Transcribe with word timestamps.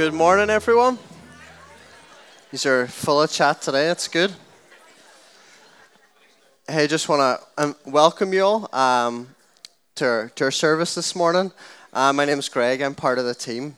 Good 0.00 0.14
morning, 0.14 0.48
everyone. 0.48 0.98
These 2.50 2.64
are 2.64 2.86
full 2.86 3.20
of 3.20 3.30
chat 3.30 3.60
today. 3.60 3.90
It's 3.90 4.08
good. 4.08 4.32
Hey, 6.66 6.86
just 6.86 7.06
want 7.06 7.20
to 7.20 7.62
um, 7.62 7.76
welcome 7.84 8.32
you 8.32 8.42
all 8.42 8.74
um, 8.74 9.28
to, 9.96 10.06
our, 10.06 10.28
to 10.36 10.44
our 10.44 10.50
service 10.50 10.94
this 10.94 11.14
morning. 11.14 11.52
Uh, 11.92 12.14
my 12.14 12.24
name 12.24 12.38
is 12.38 12.48
Greg. 12.48 12.80
I'm 12.80 12.94
part 12.94 13.18
of 13.18 13.26
the 13.26 13.34
team. 13.34 13.76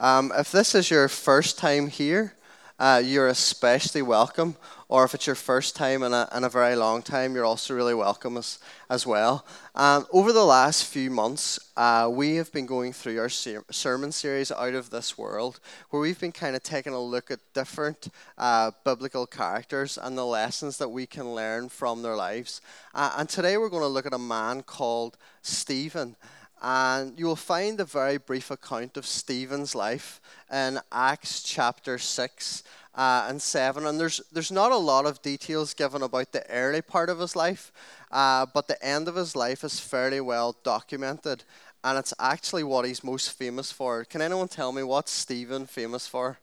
Um, 0.00 0.32
if 0.38 0.50
this 0.50 0.74
is 0.74 0.90
your 0.90 1.06
first 1.06 1.58
time 1.58 1.88
here, 1.88 2.32
uh, 2.78 3.02
you're 3.04 3.28
especially 3.28 4.00
welcome. 4.00 4.56
Or 4.90 5.04
if 5.04 5.12
it's 5.12 5.26
your 5.26 5.36
first 5.36 5.76
time 5.76 6.02
in 6.02 6.14
a, 6.14 6.26
in 6.34 6.44
a 6.44 6.48
very 6.48 6.74
long 6.74 7.02
time, 7.02 7.34
you're 7.34 7.44
also 7.44 7.74
really 7.74 7.94
welcome 7.94 8.38
as, 8.38 8.58
as 8.88 9.06
well. 9.06 9.44
Over 9.76 10.32
the 10.32 10.44
last 10.44 10.86
few 10.86 11.10
months, 11.10 11.58
uh, 11.76 12.08
we 12.10 12.36
have 12.36 12.50
been 12.52 12.64
going 12.64 12.94
through 12.94 13.20
our 13.20 13.28
ser- 13.28 13.64
sermon 13.70 14.12
series, 14.12 14.50
Out 14.50 14.72
of 14.72 14.88
This 14.88 15.18
World, 15.18 15.60
where 15.90 16.00
we've 16.00 16.18
been 16.18 16.32
kind 16.32 16.56
of 16.56 16.62
taking 16.62 16.94
a 16.94 17.00
look 17.00 17.30
at 17.30 17.40
different 17.52 18.08
uh, 18.38 18.70
biblical 18.82 19.26
characters 19.26 19.98
and 19.98 20.16
the 20.16 20.24
lessons 20.24 20.78
that 20.78 20.88
we 20.88 21.04
can 21.04 21.34
learn 21.34 21.68
from 21.68 22.00
their 22.00 22.16
lives. 22.16 22.62
Uh, 22.94 23.14
and 23.18 23.28
today 23.28 23.58
we're 23.58 23.68
going 23.68 23.82
to 23.82 23.88
look 23.88 24.06
at 24.06 24.14
a 24.14 24.18
man 24.18 24.62
called 24.62 25.18
Stephen. 25.42 26.16
And 26.60 27.16
you 27.18 27.26
will 27.26 27.36
find 27.36 27.78
a 27.78 27.84
very 27.84 28.16
brief 28.16 28.50
account 28.50 28.96
of 28.96 29.06
Stephen's 29.06 29.74
life 29.74 30.20
in 30.50 30.80
Acts 30.90 31.42
chapter 31.42 31.98
6 31.98 32.64
uh, 32.98 33.26
and 33.28 33.40
7. 33.40 33.86
And 33.86 33.98
there's, 33.98 34.20
there's 34.32 34.50
not 34.50 34.72
a 34.72 34.76
lot 34.76 35.06
of 35.06 35.22
details 35.22 35.72
given 35.72 36.02
about 36.02 36.32
the 36.32 36.44
early 36.50 36.82
part 36.82 37.08
of 37.08 37.20
his 37.20 37.36
life, 37.36 37.72
uh, 38.10 38.44
but 38.52 38.66
the 38.66 38.84
end 38.84 39.06
of 39.06 39.14
his 39.14 39.36
life 39.36 39.62
is 39.62 39.78
fairly 39.78 40.20
well 40.20 40.56
documented. 40.64 41.44
And 41.84 41.96
it's 41.96 42.12
actually 42.18 42.64
what 42.64 42.84
he's 42.84 43.04
most 43.04 43.30
famous 43.30 43.70
for. 43.70 44.04
Can 44.04 44.20
anyone 44.20 44.48
tell 44.48 44.72
me 44.72 44.82
what's 44.82 45.12
Stephen 45.12 45.64
famous 45.66 46.08
for? 46.08 46.40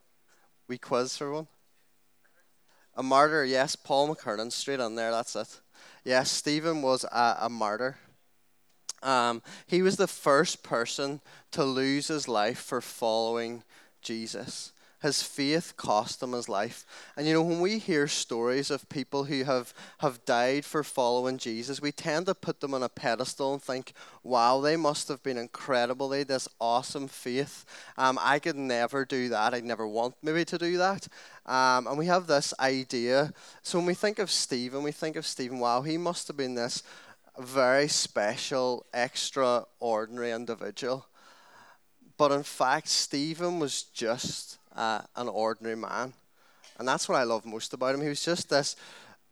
We 0.69 0.77
quiz 0.77 1.17
for 1.17 1.33
one. 1.33 1.47
A 2.95 3.03
martyr, 3.03 3.43
yes, 3.43 3.75
Paul 3.75 4.15
McKernan, 4.15 4.49
straight 4.53 4.79
on 4.79 4.95
there, 4.95 5.11
that's 5.11 5.35
it. 5.35 5.59
Yes, 6.05 6.31
Stephen 6.31 6.81
was 6.81 7.03
a, 7.03 7.35
a 7.41 7.49
martyr. 7.49 7.97
Um, 9.03 9.43
he 9.67 9.81
was 9.81 9.97
the 9.97 10.07
first 10.07 10.63
person 10.63 11.19
to 11.51 11.65
lose 11.65 12.07
his 12.07 12.29
life 12.29 12.59
for 12.59 12.79
following 12.79 13.63
Jesus. 14.01 14.71
His 15.01 15.21
faith 15.21 15.73
cost 15.77 16.23
him 16.23 16.31
his 16.31 16.49
life. 16.49 16.85
And 17.15 17.27
you 17.27 17.33
know, 17.33 17.43
when 17.43 17.61
we 17.61 17.77
hear 17.77 18.07
stories 18.07 18.71
of 18.71 18.89
people 18.89 19.25
who 19.25 19.43
have, 19.43 19.73
have 19.99 20.25
died 20.25 20.65
for 20.65 20.83
following 20.83 21.37
Jesus, 21.37 21.81
we 21.81 21.91
tend 21.91 22.25
to 22.25 22.35
put 22.35 22.59
them 22.59 22.73
on 22.73 22.81
a 22.81 22.89
pedestal 22.89 23.53
and 23.53 23.61
think, 23.61 23.93
wow, 24.23 24.61
they 24.61 24.75
must 24.75 25.07
have 25.07 25.21
been 25.21 25.37
incredible. 25.37 26.09
They 26.09 26.19
had 26.19 26.27
this 26.27 26.47
awesome 26.59 27.07
faith. 27.07 27.65
Um, 27.97 28.17
I 28.21 28.39
could 28.39 28.55
never 28.55 29.05
do 29.05 29.29
that. 29.29 29.53
I'd 29.53 29.63
never 29.63 29.87
want 29.87 30.15
maybe 30.23 30.45
to 30.45 30.57
do 30.57 30.77
that. 30.77 31.07
Um, 31.45 31.87
and 31.87 31.97
we 31.97 32.07
have 32.07 32.25
this 32.25 32.53
idea. 32.59 33.31
So 33.61 33.77
when 33.77 33.85
we 33.85 33.93
think 33.93 34.17
of 34.19 34.31
Stephen, 34.31 34.81
we 34.81 34.91
think 34.91 35.15
of 35.15 35.27
Stephen, 35.27 35.59
wow, 35.59 35.81
he 35.81 35.97
must 35.97 36.27
have 36.27 36.37
been 36.37 36.55
this 36.55 36.81
very 37.37 37.87
special, 37.87 38.85
extraordinary 38.93 40.31
individual. 40.31 41.05
But 42.17 42.31
in 42.31 42.43
fact, 42.43 42.87
Stephen 42.87 43.59
was 43.59 43.83
just 43.83 44.57
uh, 44.75 45.01
an 45.15 45.27
ordinary 45.27 45.75
man. 45.75 46.13
And 46.77 46.87
that's 46.87 47.07
what 47.07 47.17
I 47.17 47.23
love 47.23 47.45
most 47.45 47.73
about 47.73 47.95
him. 47.95 48.01
He 48.01 48.09
was 48.09 48.23
just 48.23 48.49
this, 48.49 48.75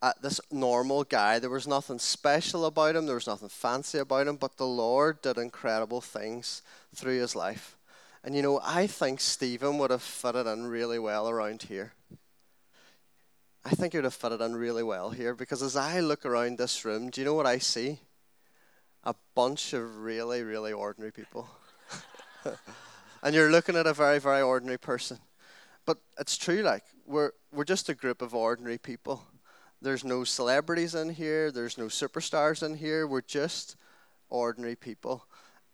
uh, 0.01 0.13
this 0.21 0.39
normal 0.51 1.03
guy. 1.03 1.39
There 1.39 1.49
was 1.49 1.67
nothing 1.67 1.99
special 1.99 2.65
about 2.65 2.95
him, 2.95 3.05
there 3.05 3.15
was 3.15 3.27
nothing 3.27 3.49
fancy 3.49 3.97
about 3.97 4.27
him, 4.27 4.37
but 4.37 4.57
the 4.57 4.67
Lord 4.67 5.21
did 5.21 5.37
incredible 5.37 6.01
things 6.01 6.61
through 6.95 7.19
his 7.19 7.35
life. 7.35 7.77
And 8.23 8.35
you 8.35 8.41
know, 8.41 8.61
I 8.63 8.87
think 8.87 9.19
Stephen 9.19 9.77
would 9.79 9.91
have 9.91 10.01
fitted 10.01 10.47
in 10.47 10.65
really 10.65 10.97
well 10.97 11.27
around 11.27 11.63
here. 11.63 11.93
I 13.65 13.71
think 13.71 13.93
he 13.93 13.97
would 13.97 14.05
have 14.05 14.13
fitted 14.13 14.41
in 14.41 14.55
really 14.55 14.83
well 14.83 15.11
here 15.11 15.33
because 15.33 15.61
as 15.61 15.75
I 15.75 15.99
look 15.99 16.25
around 16.25 16.57
this 16.57 16.83
room, 16.83 17.09
do 17.09 17.21
you 17.21 17.25
know 17.25 17.33
what 17.33 17.45
I 17.45 17.57
see? 17.57 17.99
A 19.03 19.15
bunch 19.35 19.73
of 19.73 19.99
really, 19.99 20.41
really 20.41 20.71
ordinary 20.71 21.11
people. 21.11 21.49
and 23.23 23.35
you're 23.35 23.51
looking 23.51 23.75
at 23.75 23.87
a 23.87 23.93
very, 23.93 24.19
very 24.19 24.41
ordinary 24.41 24.77
person. 24.77 25.19
But 25.85 25.97
it's 26.19 26.37
true, 26.37 26.61
like, 26.61 26.83
we're, 27.05 27.31
we're 27.51 27.65
just 27.65 27.89
a 27.89 27.93
group 27.93 28.21
of 28.21 28.33
ordinary 28.33 28.77
people. 28.77 29.23
There's 29.81 30.05
no 30.05 30.23
celebrities 30.23 30.95
in 30.95 31.09
here, 31.09 31.51
there's 31.51 31.77
no 31.77 31.85
superstars 31.85 32.63
in 32.63 32.75
here. 32.75 33.05
We're 33.05 33.21
just 33.21 33.75
ordinary 34.29 34.75
people. 34.75 35.25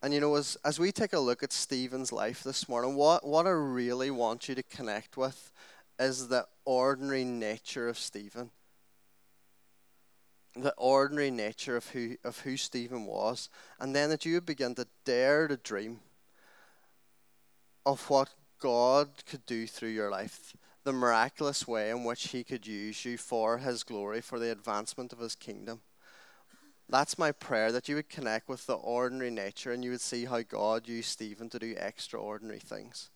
And 0.02 0.14
you 0.14 0.20
know, 0.20 0.36
as, 0.36 0.58
as 0.64 0.80
we 0.80 0.92
take 0.92 1.14
a 1.14 1.20
look 1.20 1.44
at 1.44 1.52
Stephen's 1.52 2.12
life 2.12 2.42
this 2.42 2.70
morning, 2.70 2.96
what, 2.96 3.26
what 3.26 3.46
I 3.46 3.52
really 3.52 4.10
want 4.10 4.50
you 4.50 4.56
to 4.56 4.64
connect 4.64 5.18
with 5.18 5.52
is 6.00 6.30
the 6.30 6.48
ordinary 6.66 7.26
nature 7.26 7.88
of 7.90 8.00
Stephen. 8.00 8.50
The 10.56 10.74
ordinary 10.78 11.32
nature 11.32 11.76
of 11.76 11.90
who, 11.90 12.16
of 12.24 12.40
who 12.40 12.58
Stephen 12.58 13.06
was. 13.06 13.50
And 13.80 13.96
then 13.96 14.10
that 14.10 14.26
you 14.26 14.40
begin 14.42 14.74
to 14.76 14.88
dare 15.06 15.48
to 15.48 15.58
dream 15.58 16.00
of 17.86 18.10
what 18.10 18.30
God 18.60 19.10
could 19.26 19.46
do 19.46 19.68
through 19.68 19.90
your 19.90 20.12
life. 20.12 20.56
The 20.84 20.94
miraculous 20.94 21.68
way 21.68 21.90
in 21.90 22.04
which 22.04 22.30
He 22.30 22.44
could 22.44 22.68
use 22.68 23.06
you 23.06 23.18
for 23.18 23.58
His 23.58 23.84
glory, 23.84 24.22
for 24.22 24.40
the 24.40 24.52
advancement 24.52 25.14
of 25.14 25.20
His 25.20 25.36
kingdom. 25.36 25.82
That's 26.90 27.20
my 27.20 27.32
prayer 27.32 27.72
that 27.72 27.88
you 27.88 27.96
would 27.96 28.10
connect 28.10 28.50
with 28.50 28.66
the 28.66 28.74
ordinary 28.74 29.30
nature 29.30 29.72
and 29.72 29.84
you 29.84 29.92
would 29.92 30.02
see 30.02 30.26
how 30.26 30.42
God 30.42 30.88
used 30.88 31.10
Stephen 31.10 31.50
to 31.50 31.60
do 31.60 31.76
extraordinary 31.78 32.60
things. 32.60 33.10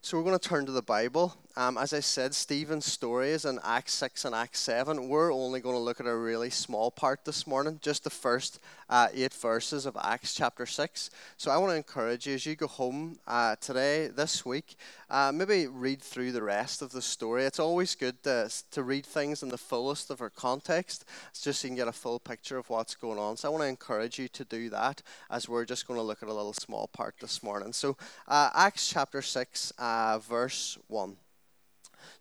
So 0.00 0.16
we're 0.16 0.24
going 0.24 0.38
to 0.38 0.48
turn 0.48 0.66
to 0.66 0.72
the 0.72 0.82
Bible. 0.82 1.36
Um, 1.54 1.76
as 1.76 1.92
I 1.92 2.00
said, 2.00 2.34
Stephen's 2.34 2.86
story 2.86 3.30
is 3.30 3.44
in 3.44 3.58
Acts 3.62 3.92
6 3.94 4.24
and 4.24 4.34
Acts 4.34 4.60
7. 4.60 5.06
We're 5.06 5.30
only 5.30 5.60
going 5.60 5.74
to 5.74 5.80
look 5.80 6.00
at 6.00 6.06
a 6.06 6.16
really 6.16 6.48
small 6.48 6.90
part 6.90 7.26
this 7.26 7.46
morning, 7.46 7.78
just 7.82 8.04
the 8.04 8.10
first 8.10 8.58
uh, 8.88 9.08
eight 9.12 9.34
verses 9.34 9.84
of 9.84 9.94
Acts 10.02 10.34
chapter 10.34 10.64
6. 10.64 11.10
So 11.36 11.50
I 11.50 11.58
want 11.58 11.72
to 11.72 11.76
encourage 11.76 12.26
you 12.26 12.34
as 12.34 12.46
you 12.46 12.56
go 12.56 12.68
home 12.68 13.18
uh, 13.26 13.56
today, 13.56 14.08
this 14.08 14.46
week, 14.46 14.76
uh, 15.10 15.30
maybe 15.34 15.66
read 15.66 16.00
through 16.00 16.32
the 16.32 16.42
rest 16.42 16.80
of 16.80 16.90
the 16.92 17.02
story. 17.02 17.44
It's 17.44 17.60
always 17.60 17.94
good 17.94 18.22
to, 18.22 18.50
to 18.70 18.82
read 18.82 19.04
things 19.04 19.42
in 19.42 19.50
the 19.50 19.58
fullest 19.58 20.10
of 20.10 20.22
our 20.22 20.30
context, 20.30 21.04
it's 21.28 21.42
just 21.42 21.60
so 21.60 21.66
you 21.66 21.70
can 21.70 21.76
get 21.76 21.88
a 21.88 21.92
full 21.92 22.18
picture 22.18 22.56
of 22.56 22.70
what's 22.70 22.94
going 22.94 23.18
on. 23.18 23.36
So 23.36 23.48
I 23.48 23.50
want 23.50 23.62
to 23.62 23.68
encourage 23.68 24.18
you 24.18 24.28
to 24.28 24.44
do 24.44 24.70
that 24.70 25.02
as 25.30 25.50
we're 25.50 25.66
just 25.66 25.86
going 25.86 25.98
to 25.98 26.04
look 26.04 26.22
at 26.22 26.30
a 26.30 26.34
little 26.34 26.54
small 26.54 26.86
part 26.86 27.16
this 27.20 27.42
morning. 27.42 27.74
So 27.74 27.98
uh, 28.26 28.48
Acts 28.54 28.88
chapter 28.88 29.20
6 29.20 29.74
uh, 29.78 30.18
verse 30.18 30.78
1. 30.88 31.16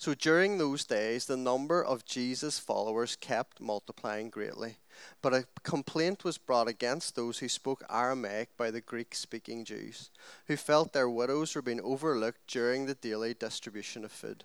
So 0.02 0.16
during 0.16 0.58
those 0.58 0.84
days, 0.84 1.28
the 1.28 1.38
number 1.38 1.86
of 1.86 2.06
Jesus' 2.06 2.58
followers 2.58 3.16
kept 3.16 3.62
multiplying 3.62 4.32
greatly. 4.32 4.78
But 5.22 5.36
a 5.36 5.46
complaint 5.62 6.24
was 6.24 6.40
brought 6.40 6.68
against 6.68 7.16
those 7.16 7.38
who 7.38 7.48
spoke 7.48 7.84
Aramaic 7.88 8.58
by 8.58 8.72
the 8.72 8.82
Greek 8.82 9.14
speaking 9.14 9.64
Jews, 9.64 10.10
who 10.48 10.58
felt 10.58 10.94
their 10.94 11.08
widows 11.08 11.54
were 11.54 11.62
being 11.62 11.82
overlooked 11.82 12.48
during 12.48 12.88
the 12.88 12.96
daily 12.96 13.36
distribution 13.36 14.04
of 14.04 14.12
food. 14.12 14.44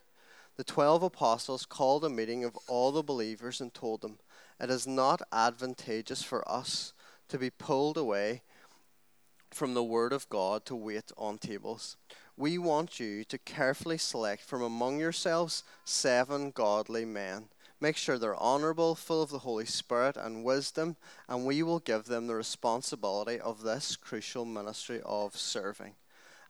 The 0.57 0.65
twelve 0.65 1.03
apostles 1.03 1.65
called 1.65 2.05
a 2.05 2.11
meeting 2.11 2.45
of 2.45 2.59
all 2.69 2.93
the 2.93 3.03
believers 3.03 3.59
and 3.59 3.73
told 3.73 4.03
them, 4.03 4.19
It 4.61 4.69
is 4.69 4.87
not 4.87 5.23
advantageous 5.33 6.23
for 6.23 6.47
us 6.47 6.93
to 7.31 7.39
be 7.39 7.49
pulled 7.49 7.97
away 7.97 8.43
from 9.51 9.73
the 9.73 9.83
word 9.83 10.13
of 10.13 10.29
God 10.29 10.67
to 10.67 10.77
wait 10.77 11.13
on 11.17 11.39
tables 11.39 11.97
we 12.37 12.59
want 12.59 13.01
you 13.01 13.25
to 13.25 13.39
carefully 13.39 13.99
select 13.99 14.43
from 14.43 14.63
among 14.63 15.01
yourselves 15.01 15.65
seven 15.85 16.51
godly 16.51 17.05
men. 17.05 17.45
Make 17.81 17.97
sure 17.97 18.19
they're 18.19 18.35
honorable, 18.35 18.95
full 18.95 19.23
of 19.23 19.31
the 19.31 19.41
Holy 19.41 19.67
Spirit 19.67 20.17
and 20.17 20.45
wisdom, 20.45 20.97
and 21.29 21.45
we 21.45 21.63
will 21.63 21.79
give 21.79 22.05
them 22.05 22.27
the 22.27 22.35
responsibility 22.35 23.39
of 23.39 23.63
this 23.63 23.97
crucial 23.97 24.45
ministry 24.45 25.01
of 25.05 25.37
serving. 25.37 25.95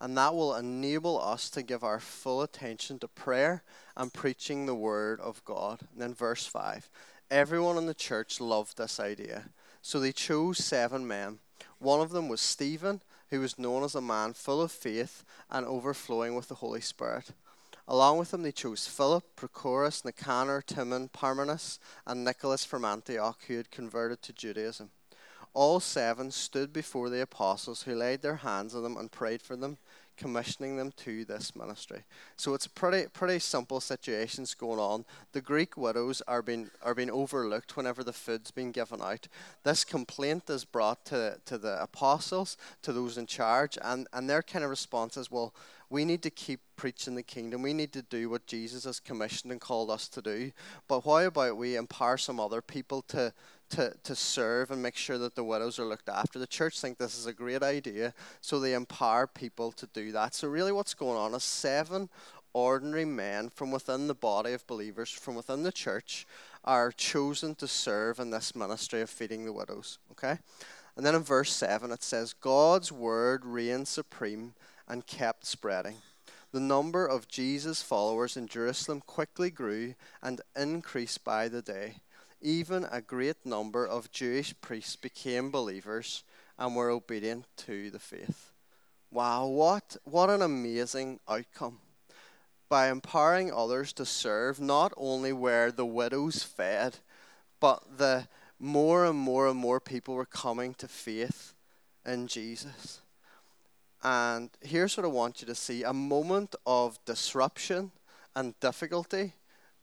And 0.00 0.16
that 0.16 0.34
will 0.34 0.54
enable 0.54 1.20
us 1.20 1.48
to 1.50 1.62
give 1.62 1.82
our 1.82 2.00
full 2.00 2.42
attention 2.42 2.98
to 3.00 3.08
prayer 3.08 3.62
and 3.96 4.12
preaching 4.12 4.66
the 4.66 4.74
Word 4.74 5.20
of 5.20 5.44
God. 5.44 5.80
And 5.92 6.02
then, 6.02 6.14
verse 6.14 6.46
5 6.46 6.90
everyone 7.28 7.76
in 7.76 7.86
the 7.86 7.94
church 7.94 8.40
loved 8.40 8.76
this 8.76 9.00
idea. 9.00 9.46
So 9.82 9.98
they 9.98 10.12
chose 10.12 10.58
seven 10.58 11.06
men. 11.06 11.38
One 11.78 12.00
of 12.00 12.10
them 12.10 12.28
was 12.28 12.40
Stephen 12.40 13.00
who 13.31 13.40
was 13.40 13.58
known 13.58 13.84
as 13.84 13.94
a 13.94 14.00
man 14.00 14.32
full 14.32 14.61
of 14.61 14.73
faith 14.73 15.25
and 15.50 15.67
overflowing 15.67 16.34
with 16.34 16.49
the 16.49 16.56
Holy 16.56 16.81
Spirit. 16.81 17.31
Along 17.88 18.19
with 18.19 18.34
him, 18.34 18.43
they 18.43 18.52
chose 18.52 18.88
Philip, 18.88 19.25
Prochorus, 19.37 20.05
Nicanor, 20.05 20.62
Timon, 20.62 21.08
Parmenas, 21.08 21.78
and 22.06 22.25
Nicholas 22.25 22.64
from 22.64 22.84
Antioch, 22.84 23.38
who 23.46 23.56
had 23.56 23.70
converted 23.70 24.23
to 24.23 24.32
Judaism. 24.32 24.90
All 25.55 25.81
seven 25.81 26.31
stood 26.31 26.73
before 26.73 27.08
the 27.08 27.23
apostles, 27.23 27.82
who 27.82 27.94
laid 27.94 28.23
their 28.23 28.37
hands 28.37 28.75
on 28.75 28.82
them 28.82 28.96
and 28.96 29.11
prayed 29.11 29.40
for 29.40 29.56
them 29.56 29.78
commissioning 30.16 30.76
them 30.76 30.92
to 30.96 31.24
this 31.24 31.54
ministry. 31.54 32.04
So 32.36 32.54
it's 32.54 32.66
a 32.66 32.70
pretty 32.70 33.08
pretty 33.12 33.38
simple 33.38 33.80
situations 33.80 34.54
going 34.54 34.78
on. 34.78 35.04
The 35.32 35.40
Greek 35.40 35.76
widows 35.76 36.22
are 36.26 36.42
being 36.42 36.70
are 36.82 36.94
being 36.94 37.10
overlooked 37.10 37.76
whenever 37.76 38.02
the 38.02 38.12
food's 38.12 38.50
being 38.50 38.72
given 38.72 39.00
out. 39.00 39.28
This 39.64 39.84
complaint 39.84 40.48
is 40.48 40.64
brought 40.64 41.04
to, 41.06 41.38
to 41.44 41.58
the 41.58 41.82
apostles, 41.82 42.56
to 42.82 42.92
those 42.92 43.18
in 43.18 43.26
charge, 43.26 43.78
and, 43.82 44.06
and 44.12 44.28
their 44.28 44.42
kind 44.42 44.64
of 44.64 44.70
response 44.70 45.16
is, 45.16 45.30
well, 45.30 45.54
we 45.88 46.04
need 46.04 46.22
to 46.22 46.30
keep 46.30 46.60
preaching 46.74 47.14
the 47.14 47.22
kingdom. 47.22 47.62
We 47.62 47.72
need 47.72 47.92
to 47.92 48.02
do 48.02 48.28
what 48.28 48.46
Jesus 48.46 48.84
has 48.84 48.98
commissioned 48.98 49.52
and 49.52 49.60
called 49.60 49.90
us 49.90 50.08
to 50.08 50.22
do. 50.22 50.50
But 50.88 51.06
why 51.06 51.24
about 51.24 51.56
we 51.56 51.76
empower 51.76 52.18
some 52.18 52.40
other 52.40 52.60
people 52.60 53.02
to, 53.02 53.32
to, 53.70 53.94
to 54.02 54.14
serve 54.14 54.70
and 54.70 54.82
make 54.82 54.96
sure 54.96 55.18
that 55.18 55.34
the 55.34 55.44
widows 55.44 55.78
are 55.78 55.84
looked 55.84 56.08
after? 56.08 56.38
The 56.38 56.46
church 56.46 56.80
think 56.80 56.98
this 56.98 57.18
is 57.18 57.26
a 57.26 57.32
great 57.32 57.62
idea, 57.62 58.14
so 58.40 58.58
they 58.58 58.74
empower 58.74 59.26
people 59.26 59.72
to 59.72 59.86
do 59.92 60.12
that. 60.12 60.34
So 60.34 60.48
really 60.48 60.72
what's 60.72 60.94
going 60.94 61.18
on 61.18 61.34
is 61.34 61.42
seven 61.42 62.08
ordinary 62.52 63.04
men 63.04 63.50
from 63.50 63.70
within 63.70 64.06
the 64.06 64.14
body 64.14 64.54
of 64.54 64.66
believers, 64.66 65.10
from 65.10 65.34
within 65.34 65.62
the 65.62 65.72
church, 65.72 66.26
are 66.64 66.90
chosen 66.90 67.54
to 67.54 67.68
serve 67.68 68.18
in 68.18 68.30
this 68.30 68.56
ministry 68.56 69.02
of 69.02 69.10
feeding 69.10 69.44
the 69.44 69.52
widows. 69.52 69.98
Okay? 70.12 70.38
And 70.96 71.04
then 71.04 71.14
in 71.14 71.22
verse 71.22 71.52
7, 71.52 71.92
it 71.92 72.02
says, 72.02 72.32
God's 72.32 72.90
word 72.90 73.44
reigned 73.44 73.88
supreme 73.88 74.54
and 74.88 75.06
kept 75.06 75.44
spreading. 75.44 75.96
The 76.52 76.60
number 76.60 77.06
of 77.06 77.28
Jesus' 77.28 77.82
followers 77.82 78.36
in 78.36 78.46
Jerusalem 78.46 79.02
quickly 79.06 79.50
grew 79.50 79.94
and 80.22 80.40
increased 80.56 81.22
by 81.22 81.48
the 81.48 81.60
day. 81.60 81.96
Even 82.40 82.84
a 82.90 83.00
great 83.00 83.44
number 83.44 83.86
of 83.86 84.10
Jewish 84.10 84.54
priests 84.60 84.96
became 84.96 85.50
believers 85.50 86.22
and 86.58 86.76
were 86.76 86.90
obedient 86.90 87.46
to 87.58 87.90
the 87.90 87.98
faith. 87.98 88.52
Wow, 89.10 89.46
what, 89.46 89.96
what 90.04 90.30
an 90.30 90.42
amazing 90.42 91.20
outcome! 91.28 91.78
By 92.68 92.88
empowering 92.88 93.52
others 93.52 93.92
to 93.94 94.04
serve, 94.04 94.60
not 94.60 94.92
only 94.96 95.32
were 95.32 95.70
the 95.70 95.86
widows 95.86 96.42
fed, 96.42 96.98
but 97.60 97.98
the 97.98 98.26
more 98.58 99.04
and 99.04 99.18
more 99.18 99.46
and 99.46 99.58
more 99.58 99.80
people 99.80 100.14
were 100.14 100.26
coming 100.26 100.74
to 100.74 100.88
faith 100.88 101.54
in 102.04 102.26
Jesus. 102.26 103.00
And 104.02 104.50
here's 104.60 104.96
what 104.96 105.06
I 105.06 105.08
want 105.08 105.40
you 105.40 105.46
to 105.46 105.54
see 105.54 105.82
a 105.82 105.92
moment 105.92 106.54
of 106.66 106.98
disruption 107.04 107.92
and 108.34 108.58
difficulty 108.60 109.34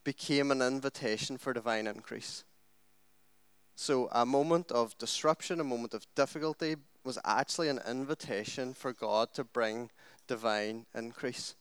became 0.04 0.50
an 0.50 0.62
invitation 0.62 1.38
for 1.38 1.52
divine 1.52 1.86
increase. 1.86 2.44
So, 3.76 4.08
a 4.12 4.24
moment 4.24 4.70
of 4.70 4.96
disruption, 4.98 5.58
a 5.58 5.64
moment 5.64 5.94
of 5.94 6.06
difficulty 6.14 6.76
was 7.02 7.18
actually 7.24 7.68
an 7.68 7.80
invitation 7.88 8.72
for 8.72 8.92
God 8.92 9.34
to 9.34 9.42
bring 9.42 9.90
divine 10.28 10.86
increase. 10.94 11.56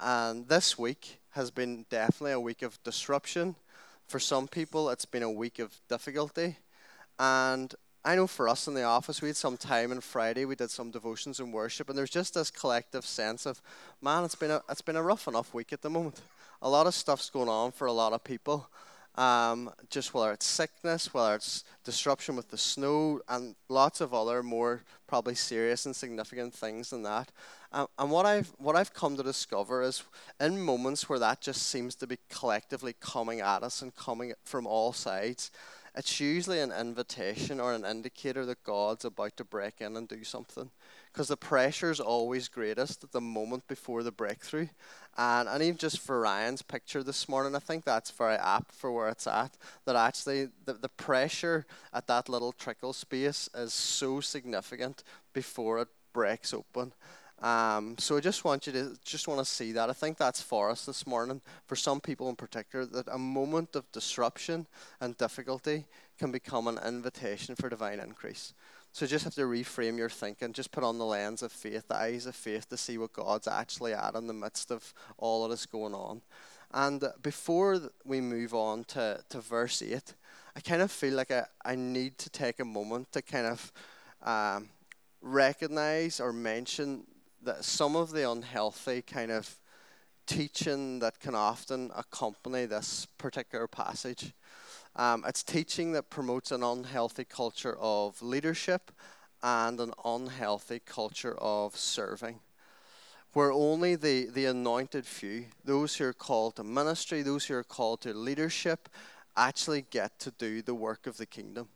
And 0.00 0.48
this 0.48 0.78
week 0.78 1.20
has 1.30 1.50
been 1.50 1.84
definitely 1.90 2.32
a 2.32 2.40
week 2.40 2.62
of 2.62 2.82
disruption 2.82 3.56
for 4.08 4.18
some 4.18 4.48
people, 4.48 4.90
it's 4.90 5.04
been 5.04 5.22
a 5.22 5.30
week 5.30 5.58
of 5.58 5.80
difficulty. 5.88 6.56
And 7.18 7.74
I 8.04 8.16
know 8.16 8.26
for 8.26 8.48
us 8.48 8.66
in 8.66 8.74
the 8.74 8.82
office, 8.82 9.22
we 9.22 9.28
had 9.28 9.36
some 9.36 9.56
time 9.56 9.92
on 9.92 10.00
Friday, 10.00 10.44
we 10.44 10.54
did 10.54 10.70
some 10.70 10.90
devotions 10.90 11.40
and 11.40 11.52
worship, 11.52 11.88
and 11.88 11.96
there's 11.96 12.10
just 12.10 12.34
this 12.34 12.50
collective 12.50 13.06
sense 13.06 13.46
of, 13.46 13.62
man, 14.02 14.24
it's 14.24 14.34
been 14.34 14.50
a, 14.50 14.60
it's 14.68 14.82
been 14.82 14.96
a 14.96 15.02
rough 15.02 15.28
enough 15.28 15.54
week 15.54 15.72
at 15.72 15.82
the 15.82 15.90
moment. 15.90 16.20
A 16.62 16.68
lot 16.68 16.86
of 16.86 16.94
stuff's 16.94 17.28
going 17.28 17.48
on 17.48 17.72
for 17.72 17.86
a 17.86 17.92
lot 17.92 18.12
of 18.12 18.22
people. 18.22 18.68
Um, 19.16 19.70
just 19.90 20.14
whether 20.14 20.32
it's 20.32 20.46
sickness, 20.46 21.12
whether 21.12 21.34
it's 21.34 21.64
disruption 21.84 22.34
with 22.34 22.48
the 22.48 22.56
snow, 22.56 23.20
and 23.28 23.56
lots 23.68 24.00
of 24.00 24.14
other 24.14 24.42
more 24.42 24.84
probably 25.06 25.34
serious 25.34 25.84
and 25.84 25.94
significant 25.94 26.54
things 26.54 26.90
than 26.90 27.02
that. 27.02 27.30
Um, 27.72 27.88
and 27.98 28.10
what 28.10 28.24
I've 28.24 28.48
what 28.56 28.76
I've 28.76 28.94
come 28.94 29.16
to 29.16 29.22
discover 29.22 29.82
is 29.82 30.02
in 30.40 30.62
moments 30.62 31.08
where 31.08 31.18
that 31.18 31.42
just 31.42 31.64
seems 31.64 31.94
to 31.96 32.06
be 32.06 32.16
collectively 32.30 32.94
coming 33.00 33.40
at 33.40 33.62
us 33.62 33.82
and 33.82 33.94
coming 33.94 34.32
from 34.44 34.66
all 34.66 34.94
sides, 34.94 35.50
it's 35.94 36.20
usually 36.20 36.60
an 36.60 36.72
invitation 36.72 37.60
or 37.60 37.74
an 37.74 37.84
indicator 37.84 38.46
that 38.46 38.64
God's 38.64 39.04
about 39.04 39.36
to 39.36 39.44
break 39.44 39.80
in 39.80 39.96
and 39.96 40.08
do 40.08 40.24
something. 40.24 40.70
Because 41.12 41.28
the 41.28 41.36
pressure 41.36 41.90
is 41.90 42.00
always 42.00 42.48
greatest 42.48 43.04
at 43.04 43.12
the 43.12 43.20
moment 43.20 43.68
before 43.68 44.02
the 44.02 44.10
breakthrough. 44.10 44.68
And, 45.18 45.46
and 45.46 45.62
even 45.62 45.76
just 45.76 45.98
for 45.98 46.20
Ryan's 46.20 46.62
picture 46.62 47.02
this 47.02 47.28
morning, 47.28 47.54
I 47.54 47.58
think 47.58 47.84
that's 47.84 48.10
very 48.10 48.36
apt 48.36 48.72
for 48.72 48.90
where 48.90 49.10
it's 49.10 49.26
at. 49.26 49.58
That 49.84 49.94
actually 49.94 50.48
the, 50.64 50.72
the 50.72 50.88
pressure 50.88 51.66
at 51.92 52.06
that 52.06 52.30
little 52.30 52.52
trickle 52.52 52.94
space 52.94 53.50
is 53.54 53.74
so 53.74 54.20
significant 54.20 55.04
before 55.34 55.80
it 55.80 55.88
breaks 56.14 56.54
open. 56.54 56.92
Um, 57.42 57.96
so 57.98 58.16
I 58.16 58.20
just 58.20 58.44
want 58.44 58.66
you 58.66 58.72
to 58.72 58.96
just 59.04 59.26
want 59.26 59.40
to 59.40 59.44
see 59.44 59.72
that. 59.72 59.90
I 59.90 59.92
think 59.92 60.16
that's 60.16 60.40
for 60.40 60.70
us 60.70 60.86
this 60.86 61.06
morning, 61.06 61.40
for 61.66 61.74
some 61.74 62.00
people 62.00 62.28
in 62.28 62.36
particular, 62.36 62.86
that 62.86 63.08
a 63.08 63.18
moment 63.18 63.74
of 63.74 63.90
disruption 63.90 64.66
and 65.00 65.18
difficulty 65.18 65.86
can 66.18 66.30
become 66.30 66.68
an 66.68 66.78
invitation 66.86 67.56
for 67.56 67.68
divine 67.68 67.98
increase. 67.98 68.54
So 68.92 69.06
just 69.06 69.24
have 69.24 69.34
to 69.36 69.42
reframe 69.42 69.96
your 69.96 70.10
thinking. 70.10 70.52
Just 70.52 70.70
put 70.70 70.84
on 70.84 70.98
the 70.98 71.06
lens 71.06 71.42
of 71.42 71.50
faith, 71.50 71.88
the 71.88 71.96
eyes 71.96 72.26
of 72.26 72.36
faith, 72.36 72.68
to 72.68 72.76
see 72.76 72.98
what 72.98 73.14
God's 73.14 73.48
actually 73.48 73.94
at 73.94 74.14
in 74.14 74.26
the 74.26 74.34
midst 74.34 74.70
of 74.70 74.92
all 75.16 75.48
that 75.48 75.54
is 75.54 75.64
going 75.64 75.94
on. 75.94 76.20
And 76.74 77.02
before 77.22 77.80
we 78.04 78.20
move 78.20 78.54
on 78.54 78.84
to, 78.84 79.22
to 79.30 79.40
verse 79.40 79.82
8, 79.82 80.14
I 80.54 80.60
kind 80.60 80.82
of 80.82 80.90
feel 80.90 81.14
like 81.14 81.30
I, 81.30 81.46
I 81.64 81.74
need 81.74 82.18
to 82.18 82.30
take 82.30 82.60
a 82.60 82.64
moment 82.64 83.12
to 83.12 83.22
kind 83.22 83.46
of 83.46 83.72
um, 84.22 84.68
recognize 85.22 86.20
or 86.20 86.32
mention 86.32 87.04
that 87.42 87.64
some 87.64 87.96
of 87.96 88.10
the 88.10 88.30
unhealthy 88.30 89.02
kind 89.02 89.30
of 89.30 89.58
teaching 90.26 90.98
that 91.00 91.18
can 91.18 91.34
often 91.34 91.90
accompany 91.96 92.66
this 92.66 93.06
particular 93.18 93.66
passage. 93.66 94.32
Um, 94.94 95.24
it's 95.26 95.42
teaching 95.42 95.92
that 95.92 96.10
promotes 96.10 96.52
an 96.52 96.62
unhealthy 96.62 97.24
culture 97.24 97.76
of 97.80 98.20
leadership 98.20 98.90
and 99.42 99.80
an 99.80 99.92
unhealthy 100.04 100.80
culture 100.84 101.34
of 101.38 101.76
serving, 101.76 102.40
where 103.32 103.50
only 103.50 103.96
the, 103.96 104.26
the 104.26 104.44
anointed 104.44 105.06
few, 105.06 105.46
those 105.64 105.96
who 105.96 106.04
are 106.04 106.12
called 106.12 106.56
to 106.56 106.64
ministry, 106.64 107.22
those 107.22 107.46
who 107.46 107.54
are 107.54 107.64
called 107.64 108.02
to 108.02 108.12
leadership, 108.12 108.88
actually 109.34 109.82
get 109.90 110.18
to 110.20 110.30
do 110.30 110.60
the 110.60 110.74
work 110.74 111.06
of 111.06 111.16
the 111.16 111.26
kingdom. 111.26 111.68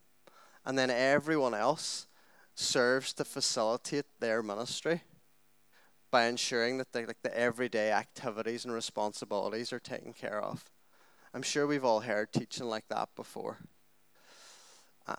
And 0.65 0.79
then 0.79 0.91
everyone 0.91 1.55
else 1.55 2.07
serves 2.55 3.12
to 3.15 3.25
facilitate 3.25 4.07
their 4.21 4.43
ministry 4.43 5.03
by 6.11 6.27
ensuring 6.27 6.79
that 6.79 6.93
the, 6.93 7.07
like 7.07 7.23
the 7.23 7.37
everyday 7.37 7.93
activities 7.93 8.65
and 8.65 8.75
responsibilities 8.75 9.73
are 9.73 9.81
taken 9.81 10.12
care 10.12 10.41
of. 10.41 10.71
I'm 11.37 11.43
sure 11.43 11.67
we've 11.67 11.85
all 11.85 12.00
heard 12.00 12.33
teaching 12.33 12.65
like 12.65 12.88
that 12.88 13.11
before. 13.15 13.59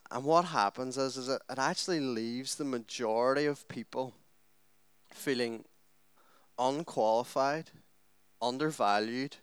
And 0.09 0.25
what 0.25 0.45
happens 0.45 0.97
is, 0.97 1.15
is 1.15 1.29
it, 1.29 1.39
it 1.47 1.59
actually 1.59 2.00
leaves 2.00 2.55
the 2.55 2.65
majority 2.65 3.45
of 3.45 3.67
people 3.67 4.15
feeling 5.12 5.65
unqualified, 6.57 7.69
undervalued, 8.41 9.36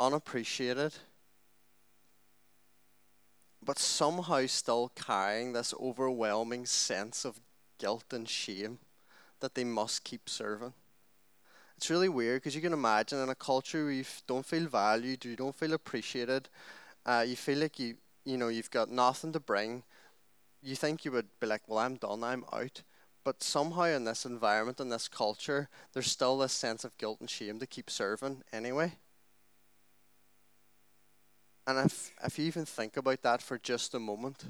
unappreciated, 0.00 0.94
but 3.64 3.78
somehow 3.78 4.46
still 4.46 4.90
carrying 4.96 5.52
this 5.52 5.72
overwhelming 5.80 6.66
sense 6.66 7.24
of 7.24 7.40
guilt 7.78 8.06
and 8.12 8.28
shame 8.28 8.80
that 9.38 9.54
they 9.54 9.62
must 9.62 10.02
keep 10.02 10.28
serving. 10.28 10.72
It's 11.80 11.88
really 11.88 12.10
weird 12.10 12.42
because 12.42 12.54
you 12.54 12.60
can 12.60 12.74
imagine 12.74 13.20
in 13.20 13.30
a 13.30 13.34
culture 13.34 13.84
where 13.84 13.92
you 13.94 14.04
don't 14.26 14.44
feel 14.44 14.66
valued, 14.66 15.24
you 15.24 15.34
don't 15.34 15.54
feel 15.54 15.72
appreciated, 15.72 16.50
uh, 17.06 17.24
you 17.26 17.36
feel 17.36 17.56
like 17.56 17.78
you 17.78 17.96
you 18.22 18.36
know 18.36 18.48
you've 18.48 18.70
got 18.70 18.90
nothing 18.90 19.32
to 19.32 19.40
bring. 19.40 19.82
You 20.62 20.76
think 20.76 21.06
you 21.06 21.12
would 21.12 21.28
be 21.40 21.46
like, 21.46 21.62
well, 21.66 21.78
I'm 21.78 21.94
done, 21.94 22.22
I'm 22.22 22.44
out. 22.52 22.82
But 23.24 23.42
somehow 23.42 23.84
in 23.84 24.04
this 24.04 24.26
environment, 24.26 24.78
in 24.78 24.90
this 24.90 25.08
culture, 25.08 25.70
there's 25.94 26.10
still 26.10 26.36
this 26.36 26.52
sense 26.52 26.84
of 26.84 26.98
guilt 26.98 27.18
and 27.18 27.30
shame 27.30 27.58
to 27.60 27.66
keep 27.66 27.88
serving 27.88 28.42
anyway. 28.52 28.92
And 31.66 31.78
if 31.86 32.12
if 32.22 32.38
you 32.38 32.44
even 32.44 32.66
think 32.66 32.98
about 32.98 33.22
that 33.22 33.40
for 33.40 33.56
just 33.56 33.94
a 33.94 33.98
moment, 33.98 34.44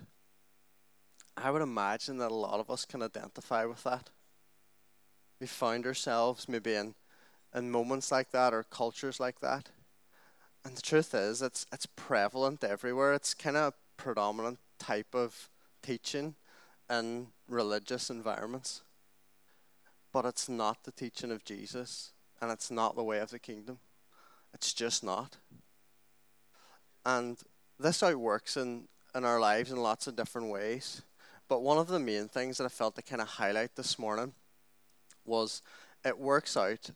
I 1.36 1.52
would 1.52 1.62
imagine 1.62 2.18
that 2.18 2.32
a 2.32 2.34
lot 2.34 2.58
of 2.58 2.70
us 2.70 2.84
can 2.84 3.04
identify 3.04 3.66
with 3.66 3.84
that 3.84 4.10
we 5.40 5.46
found 5.46 5.86
ourselves 5.86 6.48
maybe 6.48 6.74
in, 6.74 6.94
in 7.54 7.70
moments 7.70 8.12
like 8.12 8.30
that 8.30 8.54
or 8.54 8.62
cultures 8.62 9.20
like 9.20 9.40
that. 9.40 9.70
And 10.64 10.76
the 10.76 10.82
truth 10.82 11.14
is, 11.14 11.42
it's, 11.42 11.66
it's 11.72 11.86
prevalent 11.86 12.62
everywhere. 12.62 13.14
It's 13.14 13.34
kind 13.34 13.56
of 13.56 13.72
a 13.72 14.02
predominant 14.02 14.58
type 14.78 15.14
of 15.14 15.48
teaching 15.82 16.34
in 16.88 17.28
religious 17.48 18.10
environments. 18.10 18.82
But 20.12 20.24
it's 20.24 20.48
not 20.48 20.84
the 20.84 20.92
teaching 20.92 21.30
of 21.30 21.44
Jesus, 21.44 22.12
and 22.40 22.50
it's 22.50 22.70
not 22.70 22.96
the 22.96 23.04
way 23.04 23.20
of 23.20 23.30
the 23.30 23.38
kingdom. 23.38 23.78
It's 24.52 24.72
just 24.72 25.04
not. 25.04 25.36
And 27.06 27.38
this 27.78 28.02
outworks 28.02 28.56
in, 28.56 28.88
in 29.14 29.24
our 29.24 29.40
lives 29.40 29.70
in 29.70 29.78
lots 29.78 30.06
of 30.06 30.16
different 30.16 30.48
ways. 30.48 31.02
But 31.48 31.62
one 31.62 31.78
of 31.78 31.88
the 31.88 31.98
main 31.98 32.28
things 32.28 32.58
that 32.58 32.64
I 32.64 32.68
felt 32.68 32.96
to 32.96 33.02
kind 33.02 33.22
of 33.22 33.28
highlight 33.28 33.76
this 33.76 33.98
morning 33.98 34.34
was 35.24 35.62
it 36.04 36.18
works 36.18 36.56
out 36.56 36.90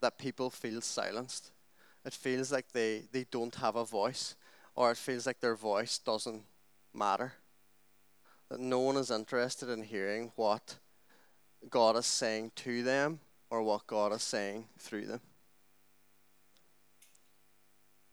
that 0.00 0.18
people 0.18 0.50
feel 0.50 0.80
silenced. 0.80 1.50
It 2.04 2.12
feels 2.12 2.52
like 2.52 2.72
they, 2.72 3.04
they 3.12 3.26
don't 3.30 3.54
have 3.56 3.76
a 3.76 3.84
voice, 3.84 4.34
or 4.74 4.90
it 4.90 4.96
feels 4.96 5.26
like 5.26 5.40
their 5.40 5.56
voice 5.56 5.98
doesn't 5.98 6.42
matter. 6.94 7.32
That 8.48 8.60
no 8.60 8.78
one 8.80 8.96
is 8.96 9.10
interested 9.10 9.68
in 9.68 9.82
hearing 9.82 10.32
what 10.36 10.76
God 11.68 11.96
is 11.96 12.06
saying 12.06 12.52
to 12.56 12.82
them 12.82 13.20
or 13.50 13.62
what 13.62 13.86
God 13.86 14.12
is 14.12 14.22
saying 14.22 14.66
through 14.78 15.06
them. 15.06 15.20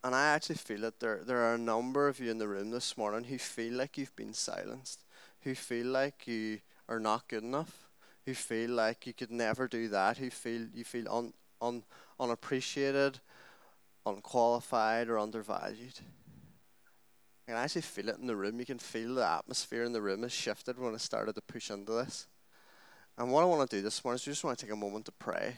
And 0.04 0.14
I 0.14 0.28
actually 0.28 0.58
feel 0.58 0.82
that 0.82 1.00
there, 1.00 1.22
there 1.26 1.40
are 1.40 1.56
a 1.56 1.60
number 1.60 2.08
of 2.08 2.20
you 2.20 2.30
in 2.30 2.38
the 2.38 2.48
room 2.48 2.70
this 2.70 2.96
morning 2.96 3.24
who 3.24 3.40
feel 3.40 3.74
like 3.74 3.98
you've 3.98 4.16
been 4.16 4.34
silenced, 4.34 5.04
who 5.42 5.56
feel 5.56 5.88
like 5.88 6.28
you 6.28 6.60
are 6.88 7.00
not 7.00 7.28
good 7.28 7.44
enough, 7.44 7.88
who 8.26 8.36
feel 8.36 8.70
like 8.70 9.08
you 9.08 9.14
could 9.14 9.32
never 9.32 9.68
do 9.68 9.88
that, 9.90 10.18
who 10.18 10.30
feel 10.30 10.68
you 10.76 10.84
feel 10.84 11.10
un, 11.10 11.34
un, 11.62 11.84
unappreciated, 12.20 13.20
unqualified, 14.06 15.10
or 15.10 15.20
undervalued. 15.20 16.00
I 17.48 17.52
can 17.52 17.60
actually 17.60 17.82
feel 17.82 18.10
it 18.10 18.18
in 18.18 18.28
the 18.28 18.36
room. 18.36 18.60
You 18.60 18.66
can 18.66 18.80
feel 18.80 19.16
the 19.16 19.28
atmosphere 19.28 19.84
in 19.84 19.94
the 19.94 20.02
room 20.02 20.24
has 20.24 20.32
shifted 20.32 20.80
when 20.80 20.96
I 20.96 20.98
started 20.98 21.36
to 21.36 21.42
push 21.42 21.70
into 21.70 21.92
this. 21.92 22.28
And 23.18 23.32
what 23.32 23.42
I 23.42 23.46
want 23.46 23.70
to 23.70 23.78
do 23.78 23.82
this 23.82 24.04
morning 24.04 24.16
is 24.16 24.24
just 24.24 24.44
want 24.44 24.58
to 24.58 24.66
take 24.66 24.74
a 24.74 24.78
moment 24.78 25.06
to 25.06 25.12
pray. 25.12 25.58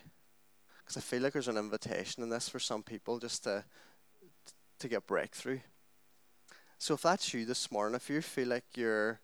Because 0.79 0.97
I 0.97 1.01
feel 1.01 1.21
like 1.21 1.33
there's 1.33 1.47
an 1.47 1.57
invitation 1.57 2.23
in 2.23 2.29
this 2.29 2.49
for 2.49 2.59
some 2.59 2.83
people 2.83 3.19
just 3.19 3.43
to 3.45 3.63
to 4.79 4.87
get 4.87 5.07
breakthrough. 5.07 5.59
So 6.77 6.93
if 6.93 7.01
that's 7.01 7.33
you 7.33 7.45
this 7.45 7.71
morning, 7.71 7.95
if 7.95 8.09
you 8.09 8.21
feel 8.21 8.49
like 8.49 8.65
you're 8.75 9.19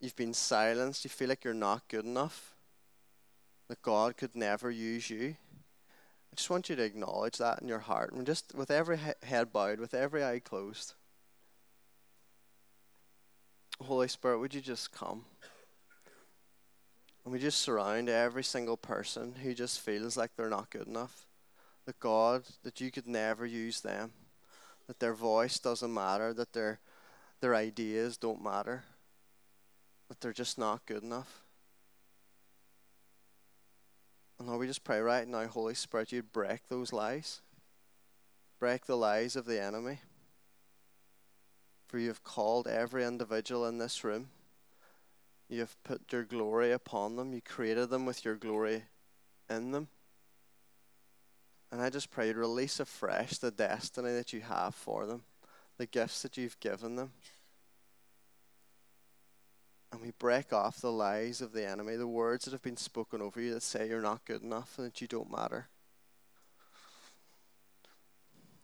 you've 0.00 0.16
been 0.16 0.34
silenced, 0.34 1.04
you 1.04 1.10
feel 1.10 1.28
like 1.28 1.44
you're 1.44 1.54
not 1.54 1.88
good 1.88 2.04
enough, 2.04 2.54
that 3.68 3.82
God 3.82 4.16
could 4.16 4.36
never 4.36 4.70
use 4.70 5.10
you, 5.10 5.36
I 6.32 6.36
just 6.36 6.50
want 6.50 6.68
you 6.68 6.76
to 6.76 6.82
acknowledge 6.82 7.38
that 7.38 7.60
in 7.60 7.68
your 7.68 7.78
heart 7.78 8.12
and 8.12 8.26
just 8.26 8.54
with 8.54 8.70
every 8.70 8.98
head 9.22 9.52
bowed, 9.52 9.80
with 9.80 9.94
every 9.94 10.24
eye 10.24 10.40
closed. 10.40 10.94
Holy 13.80 14.08
Spirit, 14.08 14.38
would 14.38 14.54
you 14.54 14.60
just 14.60 14.92
come? 14.92 15.24
And 17.24 17.32
we 17.32 17.38
just 17.38 17.60
surround 17.60 18.08
every 18.08 18.44
single 18.44 18.76
person 18.76 19.36
who 19.42 19.54
just 19.54 19.80
feels 19.80 20.16
like 20.16 20.30
they're 20.36 20.48
not 20.48 20.70
good 20.70 20.86
enough. 20.86 21.26
That 21.86 22.00
God, 22.00 22.44
that 22.64 22.80
you 22.80 22.90
could 22.90 23.06
never 23.06 23.46
use 23.46 23.80
them 23.80 24.12
that 24.88 24.98
their 24.98 25.14
voice 25.14 25.58
doesn't 25.58 25.94
matter, 25.94 26.34
that 26.34 26.52
their 26.52 26.80
their 27.40 27.54
ideas 27.54 28.16
don't 28.16 28.42
matter, 28.42 28.82
that 30.08 30.20
they're 30.20 30.32
just 30.32 30.58
not 30.58 30.84
good 30.86 31.04
enough. 31.04 31.42
And 34.38 34.46
Lord, 34.46 34.60
we 34.60 34.66
just 34.66 34.84
pray 34.84 35.00
right 35.00 35.26
now, 35.26 35.46
Holy 35.46 35.74
Spirit, 35.74 36.12
you'd 36.12 36.32
break 36.32 36.68
those 36.68 36.92
lies. 36.92 37.40
Break 38.60 38.86
the 38.86 38.96
lies 38.96 39.34
of 39.36 39.46
the 39.46 39.60
enemy. 39.62 39.98
For 41.88 41.98
you 41.98 42.08
have 42.08 42.22
called 42.22 42.68
every 42.68 43.04
individual 43.04 43.66
in 43.66 43.78
this 43.78 44.04
room. 44.04 44.28
You 45.48 45.60
have 45.60 45.82
put 45.82 46.12
your 46.12 46.24
glory 46.24 46.72
upon 46.72 47.16
them. 47.16 47.32
You 47.32 47.40
created 47.40 47.90
them 47.90 48.04
with 48.04 48.24
your 48.24 48.36
glory 48.36 48.84
in 49.48 49.72
them. 49.72 49.88
And 51.72 51.80
I 51.80 51.90
just 51.90 52.10
pray 52.10 52.32
to 52.32 52.38
release 52.38 52.80
afresh 52.80 53.38
the 53.38 53.50
destiny 53.50 54.12
that 54.12 54.32
you 54.32 54.40
have 54.40 54.74
for 54.74 55.06
them, 55.06 55.22
the 55.78 55.86
gifts 55.86 56.22
that 56.22 56.36
you've 56.36 56.60
given 56.60 56.96
them. 56.96 57.12
And 59.90 60.02
we 60.02 60.12
break 60.18 60.52
off 60.52 60.80
the 60.80 60.92
lies 60.92 61.40
of 61.40 61.52
the 61.52 61.66
enemy, 61.66 61.96
the 61.96 62.06
words 62.06 62.44
that 62.44 62.52
have 62.52 62.62
been 62.62 62.76
spoken 62.76 63.22
over 63.22 63.40
you 63.40 63.54
that 63.54 63.62
say 63.62 63.88
you're 63.88 64.02
not 64.02 64.24
good 64.24 64.42
enough 64.42 64.74
and 64.76 64.86
that 64.86 65.00
you 65.00 65.08
don't 65.08 65.30
matter. 65.30 65.68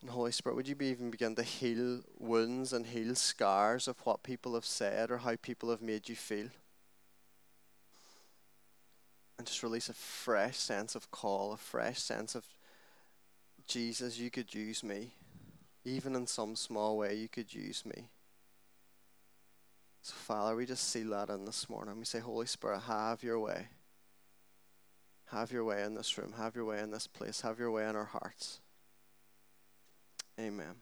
And 0.02 0.10
Holy 0.10 0.32
Spirit, 0.32 0.56
would 0.56 0.68
you 0.68 0.74
be 0.74 0.88
even 0.88 1.10
begin 1.10 1.34
to 1.36 1.42
heal 1.42 2.02
wounds 2.18 2.74
and 2.74 2.84
heal 2.84 3.14
scars 3.14 3.88
of 3.88 3.98
what 4.04 4.22
people 4.22 4.52
have 4.52 4.66
said 4.66 5.10
or 5.10 5.16
how 5.16 5.34
people 5.36 5.70
have 5.70 5.80
made 5.80 6.10
you 6.10 6.14
feel? 6.14 6.48
And 9.38 9.46
just 9.46 9.62
release 9.62 9.88
a 9.88 9.94
fresh 9.94 10.58
sense 10.58 10.94
of 10.94 11.10
call, 11.10 11.54
a 11.54 11.56
fresh 11.56 12.00
sense 12.00 12.34
of 12.34 12.44
Jesus, 13.66 14.18
you 14.18 14.30
could 14.30 14.54
use 14.54 14.84
me. 14.84 15.12
Even 15.86 16.14
in 16.14 16.26
some 16.26 16.54
small 16.54 16.98
way, 16.98 17.14
you 17.14 17.28
could 17.28 17.54
use 17.54 17.84
me. 17.86 18.08
So, 20.04 20.12
Father, 20.16 20.54
we 20.54 20.66
just 20.66 20.90
seal 20.90 21.12
that 21.12 21.30
in 21.30 21.46
this 21.46 21.70
morning. 21.70 21.99
We 21.99 22.04
say, 22.04 22.18
Holy 22.18 22.44
Spirit, 22.44 22.80
have 22.80 23.23
your 23.23 23.40
way. 23.40 23.68
Have 25.30 25.50
your 25.50 25.64
way 25.64 25.82
in 25.82 25.94
this 25.94 26.18
room. 26.18 26.34
Have 26.37 26.54
your 26.54 26.66
way 26.66 26.80
in 26.80 26.90
this 26.90 27.06
place. 27.06 27.40
Have 27.40 27.58
your 27.58 27.70
way 27.70 27.88
in 27.88 27.96
our 27.96 28.04
hearts. 28.04 28.61
Amen. 30.38 30.75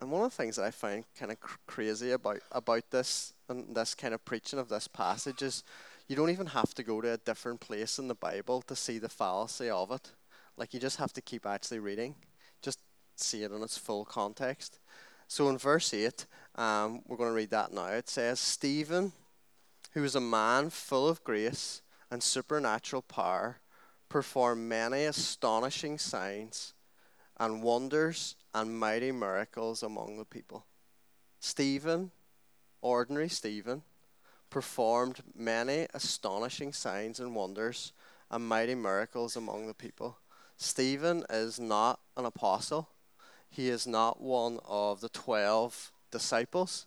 And 0.00 0.12
one 0.12 0.22
of 0.22 0.30
the 0.30 0.36
things 0.36 0.54
that 0.54 0.64
I 0.64 0.70
find 0.70 1.02
kind 1.18 1.32
of 1.32 1.40
cr- 1.40 1.56
crazy 1.66 2.12
about, 2.12 2.38
about 2.52 2.88
this 2.92 3.32
and 3.48 3.74
this 3.74 3.96
kind 3.96 4.14
of 4.14 4.24
preaching 4.24 4.60
of 4.60 4.68
this 4.68 4.86
passage 4.86 5.42
is 5.42 5.64
you 6.06 6.14
don't 6.14 6.30
even 6.30 6.46
have 6.46 6.72
to 6.74 6.84
go 6.84 7.00
to 7.00 7.14
a 7.14 7.16
different 7.16 7.58
place 7.58 7.98
in 7.98 8.06
the 8.06 8.14
Bible 8.14 8.62
to 8.62 8.76
see 8.76 8.98
the 8.98 9.08
fallacy 9.08 9.68
of 9.68 9.90
it. 9.90 10.12
Like 10.56 10.72
you 10.72 10.78
just 10.78 10.98
have 10.98 11.12
to 11.14 11.20
keep 11.20 11.46
actually 11.46 11.80
reading, 11.80 12.14
just 12.62 12.78
see 13.16 13.42
it 13.42 13.50
in 13.50 13.60
its 13.60 13.76
full 13.76 14.04
context. 14.04 14.78
So 15.28 15.48
in 15.48 15.58
verse 15.58 15.92
8, 15.92 16.26
um, 16.54 17.02
we're 17.06 17.16
going 17.16 17.30
to 17.30 17.34
read 17.34 17.50
that 17.50 17.72
now. 17.72 17.88
It 17.88 18.08
says, 18.08 18.40
Stephen, 18.40 19.12
who 19.92 20.02
was 20.02 20.14
a 20.14 20.20
man 20.20 20.70
full 20.70 21.08
of 21.08 21.24
grace 21.24 21.82
and 22.10 22.22
supernatural 22.22 23.02
power, 23.02 23.58
performed 24.08 24.68
many 24.68 25.04
astonishing 25.04 25.98
signs 25.98 26.74
and 27.38 27.62
wonders 27.62 28.36
and 28.54 28.78
mighty 28.78 29.12
miracles 29.12 29.82
among 29.82 30.18
the 30.18 30.24
people. 30.24 30.64
Stephen, 31.40 32.10
ordinary 32.80 33.28
Stephen, 33.28 33.82
performed 34.48 35.20
many 35.34 35.86
astonishing 35.92 36.72
signs 36.72 37.20
and 37.20 37.34
wonders 37.34 37.92
and 38.30 38.46
mighty 38.46 38.74
miracles 38.74 39.36
among 39.36 39.66
the 39.66 39.74
people. 39.74 40.18
Stephen 40.56 41.24
is 41.28 41.60
not 41.60 42.00
an 42.16 42.24
apostle. 42.24 42.88
He 43.48 43.68
is 43.68 43.86
not 43.86 44.20
one 44.20 44.58
of 44.64 45.00
the 45.00 45.08
12 45.08 45.92
disciples. 46.10 46.86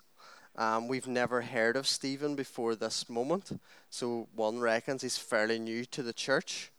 Um, 0.55 0.87
we've 0.87 1.07
never 1.07 1.41
heard 1.41 1.75
of 1.75 1.87
Stephen 1.87 2.35
before 2.35 2.75
this 2.75 3.09
moment, 3.09 3.59
so 3.89 4.27
one 4.35 4.59
reckons 4.59 5.01
he's 5.01 5.17
fairly 5.17 5.57
new 5.57 5.85
to 5.85 6.03
the 6.03 6.13
church. 6.13 6.71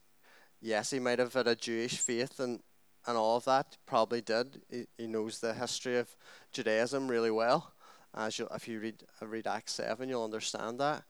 Yes, 0.60 0.90
he 0.90 0.98
might 0.98 1.18
have 1.18 1.32
had 1.32 1.46
a 1.46 1.54
Jewish 1.54 1.96
faith 1.96 2.40
and, 2.40 2.60
and 3.06 3.16
all 3.16 3.36
of 3.36 3.46
that, 3.46 3.78
probably 3.86 4.20
did. 4.20 4.60
He, 4.70 4.86
he 4.98 5.06
knows 5.06 5.40
the 5.40 5.54
history 5.54 5.98
of 5.98 6.14
Judaism 6.52 7.08
really 7.08 7.30
well. 7.30 7.72
As 8.14 8.38
you, 8.38 8.48
if 8.54 8.68
you 8.68 8.80
read, 8.80 9.02
read 9.22 9.46
Acts 9.46 9.72
7, 9.74 10.08
you'll 10.08 10.24
understand 10.24 10.78
that. 10.80 11.04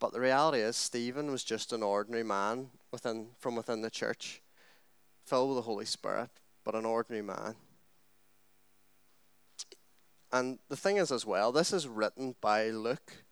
But 0.00 0.12
the 0.12 0.20
reality 0.20 0.58
is, 0.58 0.76
Stephen 0.76 1.30
was 1.30 1.44
just 1.44 1.72
an 1.72 1.82
ordinary 1.82 2.24
man 2.24 2.70
within, 2.90 3.28
from 3.38 3.54
within 3.54 3.82
the 3.82 3.90
church 3.90 4.42
filled 5.24 5.50
with 5.50 5.58
the 5.58 5.62
Holy 5.62 5.84
Spirit, 5.84 6.30
but 6.64 6.74
an 6.74 6.84
ordinary 6.84 7.22
man. 7.22 7.54
And 10.32 10.58
the 10.68 10.76
thing 10.76 10.96
is, 10.96 11.10
as 11.10 11.26
well, 11.26 11.50
this 11.52 11.72
is 11.72 11.88
written 11.88 12.36
by 12.40 12.70
Luke, 12.70 13.24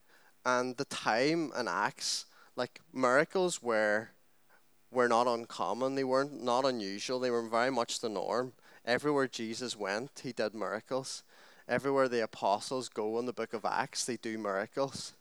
and 0.44 0.76
the 0.76 0.84
time 0.84 1.52
and 1.54 1.68
Acts, 1.68 2.26
like 2.56 2.80
miracles, 2.92 3.62
were 3.62 4.10
were 4.90 5.08
not 5.08 5.26
uncommon. 5.26 5.94
They 5.94 6.04
weren't 6.04 6.42
not 6.42 6.64
unusual. 6.64 7.20
They 7.20 7.30
were 7.30 7.46
very 7.46 7.70
much 7.70 8.00
the 8.00 8.08
norm. 8.08 8.54
Everywhere 8.84 9.28
Jesus 9.28 9.76
went, 9.76 10.22
he 10.22 10.32
did 10.32 10.54
miracles. 10.54 11.22
Everywhere 11.68 12.08
the 12.08 12.24
apostles 12.24 12.88
go 12.88 13.18
in 13.18 13.26
the 13.26 13.32
book 13.32 13.52
of 13.52 13.66
Acts, 13.66 14.06
they 14.06 14.16
do 14.16 14.38
miracles. 14.38 15.12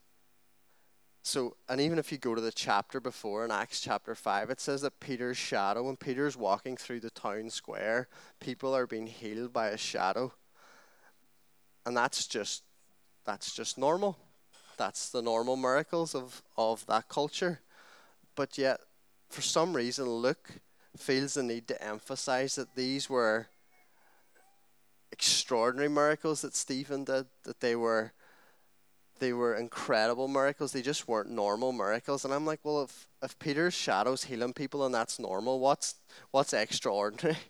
So, 1.22 1.58
and 1.68 1.82
even 1.82 2.00
if 2.00 2.10
you 2.10 2.18
go 2.18 2.36
to 2.36 2.40
the 2.40 2.54
chapter 2.54 3.02
before 3.02 3.44
in 3.44 3.52
Acts 3.52 3.82
chapter 3.82 4.16
5, 4.16 4.50
it 4.50 4.62
says 4.62 4.82
that 4.84 5.02
Peter's 5.02 5.36
shadow, 5.36 5.84
when 5.84 5.98
Peter's 5.98 6.38
walking 6.38 6.78
through 6.78 7.02
the 7.02 7.10
town 7.10 7.50
square, 7.50 8.08
people 8.40 8.74
are 8.74 8.88
being 8.88 9.08
healed 9.08 9.52
by 9.52 9.68
a 9.68 9.78
shadow. 9.78 10.32
And 11.88 11.96
that's 11.96 12.28
just 12.28 12.64
that's 13.26 13.56
just 13.56 13.78
normal. 13.78 14.18
That's 14.76 15.10
the 15.10 15.22
normal 15.22 15.56
miracles 15.56 16.14
of, 16.14 16.44
of 16.58 16.86
that 16.88 17.08
culture. 17.08 17.62
But 18.36 18.58
yet, 18.58 18.82
for 19.30 19.42
some 19.42 19.74
reason, 19.74 20.06
Luke 20.06 20.50
feels 20.98 21.36
the 21.36 21.44
need 21.44 21.66
to 21.70 21.82
emphasize 21.82 22.56
that 22.56 22.76
these 22.76 23.10
were 23.10 23.48
extraordinary 25.14 25.88
miracles 25.88 26.42
that 26.42 26.56
Stephen 26.56 27.06
did, 27.06 27.26
that 27.44 27.62
they 27.62 27.76
were 27.78 28.12
they 29.20 29.32
were 29.32 29.56
incredible 29.56 30.28
miracles. 30.28 30.74
They 30.74 30.82
just 30.82 31.08
weren't 31.08 31.32
normal 31.32 31.72
miracles. 31.72 32.26
And 32.26 32.34
I'm 32.34 32.46
like, 32.46 32.60
well, 32.64 32.84
if, 32.84 33.08
if 33.24 33.40
Peter's 33.40 33.74
shadow's 33.74 34.26
healing 34.26 34.54
people 34.54 34.86
and 34.86 34.94
that's 34.94 35.20
normal, 35.20 35.62
what's 35.62 35.96
what's 36.32 36.52
extraordinary? 36.52 37.38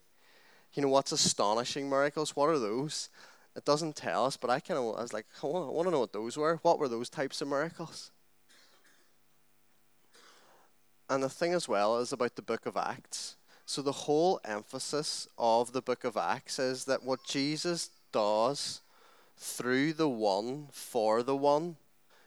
You 0.73 0.83
know, 0.83 0.89
what's 0.89 1.11
astonishing 1.11 1.89
miracles? 1.89 2.35
What 2.35 2.49
are 2.49 2.59
those? 2.59 3.09
It 3.57 3.65
doesn't 3.65 3.95
tell 3.95 4.25
us, 4.25 4.37
but 4.37 4.51
I 4.51 4.59
kind 4.59 4.77
of 4.77 4.95
I 4.95 5.01
was 5.01 5.13
like, 5.13 5.25
I 5.43 5.47
want, 5.47 5.65
I 5.65 5.71
want 5.71 5.87
to 5.87 5.91
know 5.91 5.99
what 5.99 6.13
those 6.13 6.37
were. 6.37 6.59
What 6.61 6.79
were 6.79 6.87
those 6.87 7.09
types 7.09 7.41
of 7.41 7.49
miracles? 7.49 8.11
And 11.09 11.23
the 11.23 11.29
thing 11.29 11.53
as 11.53 11.67
well 11.67 11.97
is 11.97 12.13
about 12.13 12.35
the 12.35 12.41
book 12.41 12.65
of 12.65 12.77
Acts. 12.77 13.35
So 13.65 13.81
the 13.81 13.91
whole 13.91 14.39
emphasis 14.45 15.27
of 15.37 15.73
the 15.73 15.81
book 15.81 16.03
of 16.03 16.15
Acts 16.15 16.59
is 16.59 16.85
that 16.85 17.03
what 17.03 17.23
Jesus 17.25 17.89
does 18.11 18.81
through 19.37 19.93
the 19.93 20.09
one 20.09 20.67
for 20.71 21.23
the 21.23 21.35
one, 21.35 21.77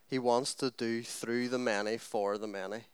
he 0.06 0.18
wants 0.18 0.54
to 0.54 0.70
do 0.70 1.02
through 1.02 1.49
the 1.49 1.58
many 1.58 1.96
for 1.96 2.38
the 2.38 2.46
many. 2.46 2.84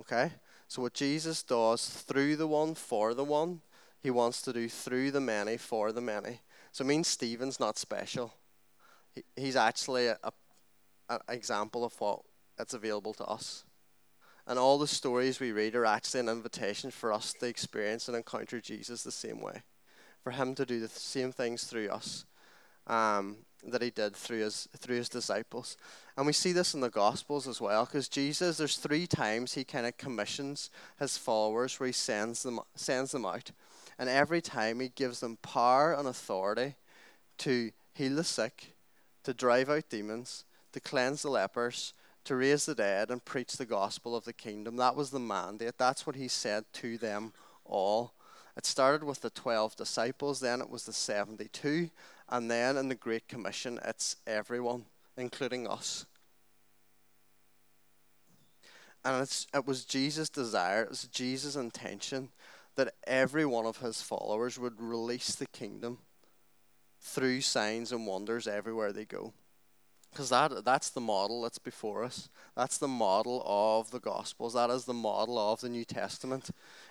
Okay? 0.00 0.32
So, 0.68 0.82
what 0.82 0.94
Jesus 0.94 1.42
does 1.42 1.88
through 1.88 2.36
the 2.36 2.46
one 2.46 2.74
for 2.74 3.14
the 3.14 3.24
one, 3.24 3.60
he 4.02 4.10
wants 4.10 4.42
to 4.42 4.52
do 4.52 4.68
through 4.68 5.10
the 5.10 5.20
many 5.20 5.56
for 5.56 5.92
the 5.92 6.00
many. 6.00 6.40
So, 6.76 6.84
it 6.84 6.88
means 6.88 7.08
Stephen's 7.08 7.58
not 7.58 7.78
special. 7.78 8.34
He, 9.14 9.24
he's 9.34 9.56
actually 9.56 10.08
an 10.08 11.20
example 11.30 11.86
of 11.86 11.98
what 11.98 12.20
it's 12.58 12.74
available 12.74 13.14
to 13.14 13.24
us. 13.24 13.64
And 14.46 14.58
all 14.58 14.76
the 14.76 14.86
stories 14.86 15.40
we 15.40 15.52
read 15.52 15.74
are 15.74 15.86
actually 15.86 16.20
an 16.20 16.28
invitation 16.28 16.90
for 16.90 17.14
us 17.14 17.32
to 17.40 17.46
experience 17.46 18.08
and 18.08 18.16
encounter 18.18 18.60
Jesus 18.60 19.02
the 19.02 19.10
same 19.10 19.40
way, 19.40 19.62
for 20.22 20.32
him 20.32 20.54
to 20.54 20.66
do 20.66 20.78
the 20.78 20.88
same 20.88 21.32
things 21.32 21.64
through 21.64 21.88
us. 21.88 22.26
Um, 22.86 23.38
that 23.66 23.80
he 23.80 23.88
did 23.88 24.14
through 24.14 24.40
his 24.40 24.68
through 24.76 24.96
his 24.96 25.08
disciples. 25.08 25.78
And 26.18 26.26
we 26.26 26.34
see 26.34 26.52
this 26.52 26.74
in 26.74 26.82
the 26.82 26.90
gospels 26.90 27.48
as 27.48 27.58
well 27.58 27.86
because 27.86 28.06
Jesus 28.06 28.58
there's 28.58 28.76
three 28.76 29.06
times 29.06 29.54
he 29.54 29.64
kind 29.64 29.86
of 29.86 29.96
commissions 29.96 30.70
his 30.98 31.16
followers 31.16 31.80
where 31.80 31.86
he 31.86 31.92
sends 31.92 32.42
them 32.42 32.60
sends 32.74 33.12
them 33.12 33.24
out. 33.24 33.50
And 33.98 34.08
every 34.08 34.40
time 34.40 34.80
he 34.80 34.88
gives 34.88 35.20
them 35.20 35.38
power 35.42 35.92
and 35.92 36.06
authority 36.06 36.74
to 37.38 37.70
heal 37.94 38.16
the 38.16 38.24
sick, 38.24 38.74
to 39.24 39.32
drive 39.32 39.70
out 39.70 39.88
demons, 39.88 40.44
to 40.72 40.80
cleanse 40.80 41.22
the 41.22 41.30
lepers, 41.30 41.94
to 42.24 42.36
raise 42.36 42.66
the 42.66 42.74
dead 42.74 43.10
and 43.10 43.24
preach 43.24 43.56
the 43.56 43.64
gospel 43.64 44.14
of 44.14 44.24
the 44.24 44.32
kingdom. 44.32 44.76
That 44.76 44.96
was 44.96 45.10
the 45.10 45.20
mandate. 45.20 45.78
That's 45.78 46.06
what 46.06 46.16
he 46.16 46.28
said 46.28 46.64
to 46.74 46.98
them 46.98 47.32
all. 47.64 48.12
It 48.56 48.66
started 48.66 49.04
with 49.04 49.20
the 49.20 49.30
12 49.30 49.76
disciples, 49.76 50.40
then 50.40 50.60
it 50.60 50.70
was 50.70 50.84
the 50.84 50.92
72, 50.92 51.90
and 52.28 52.50
then 52.50 52.76
in 52.76 52.88
the 52.88 52.94
Great 52.94 53.28
Commission, 53.28 53.78
it's 53.84 54.16
everyone, 54.26 54.86
including 55.16 55.68
us. 55.68 56.06
And 59.04 59.30
it 59.54 59.66
was 59.66 59.84
Jesus' 59.84 60.30
desire, 60.30 60.82
it 60.82 60.88
was 60.88 61.04
Jesus' 61.04 61.54
intention 61.54 62.30
that 62.76 62.94
every 63.06 63.44
one 63.44 63.66
of 63.66 63.78
his 63.78 64.02
followers 64.02 64.58
would 64.58 64.80
release 64.80 65.34
the 65.34 65.46
kingdom 65.46 65.98
through 67.00 67.40
signs 67.40 67.92
and 67.92 68.06
wonders 68.06 68.46
everywhere 68.46 68.92
they 68.92 69.04
go. 69.04 69.32
Because 70.10 70.30
that, 70.30 70.64
that's 70.64 70.88
the 70.88 71.00
model 71.00 71.42
that's 71.42 71.58
before 71.58 72.02
us. 72.02 72.30
That's 72.56 72.78
the 72.78 72.88
model 72.88 73.42
of 73.44 73.90
the 73.90 74.00
Gospels. 74.00 74.54
That 74.54 74.70
is 74.70 74.84
the 74.86 74.94
model 74.94 75.38
of 75.38 75.60
the 75.60 75.68
New 75.68 75.84
Testament. 75.84 76.50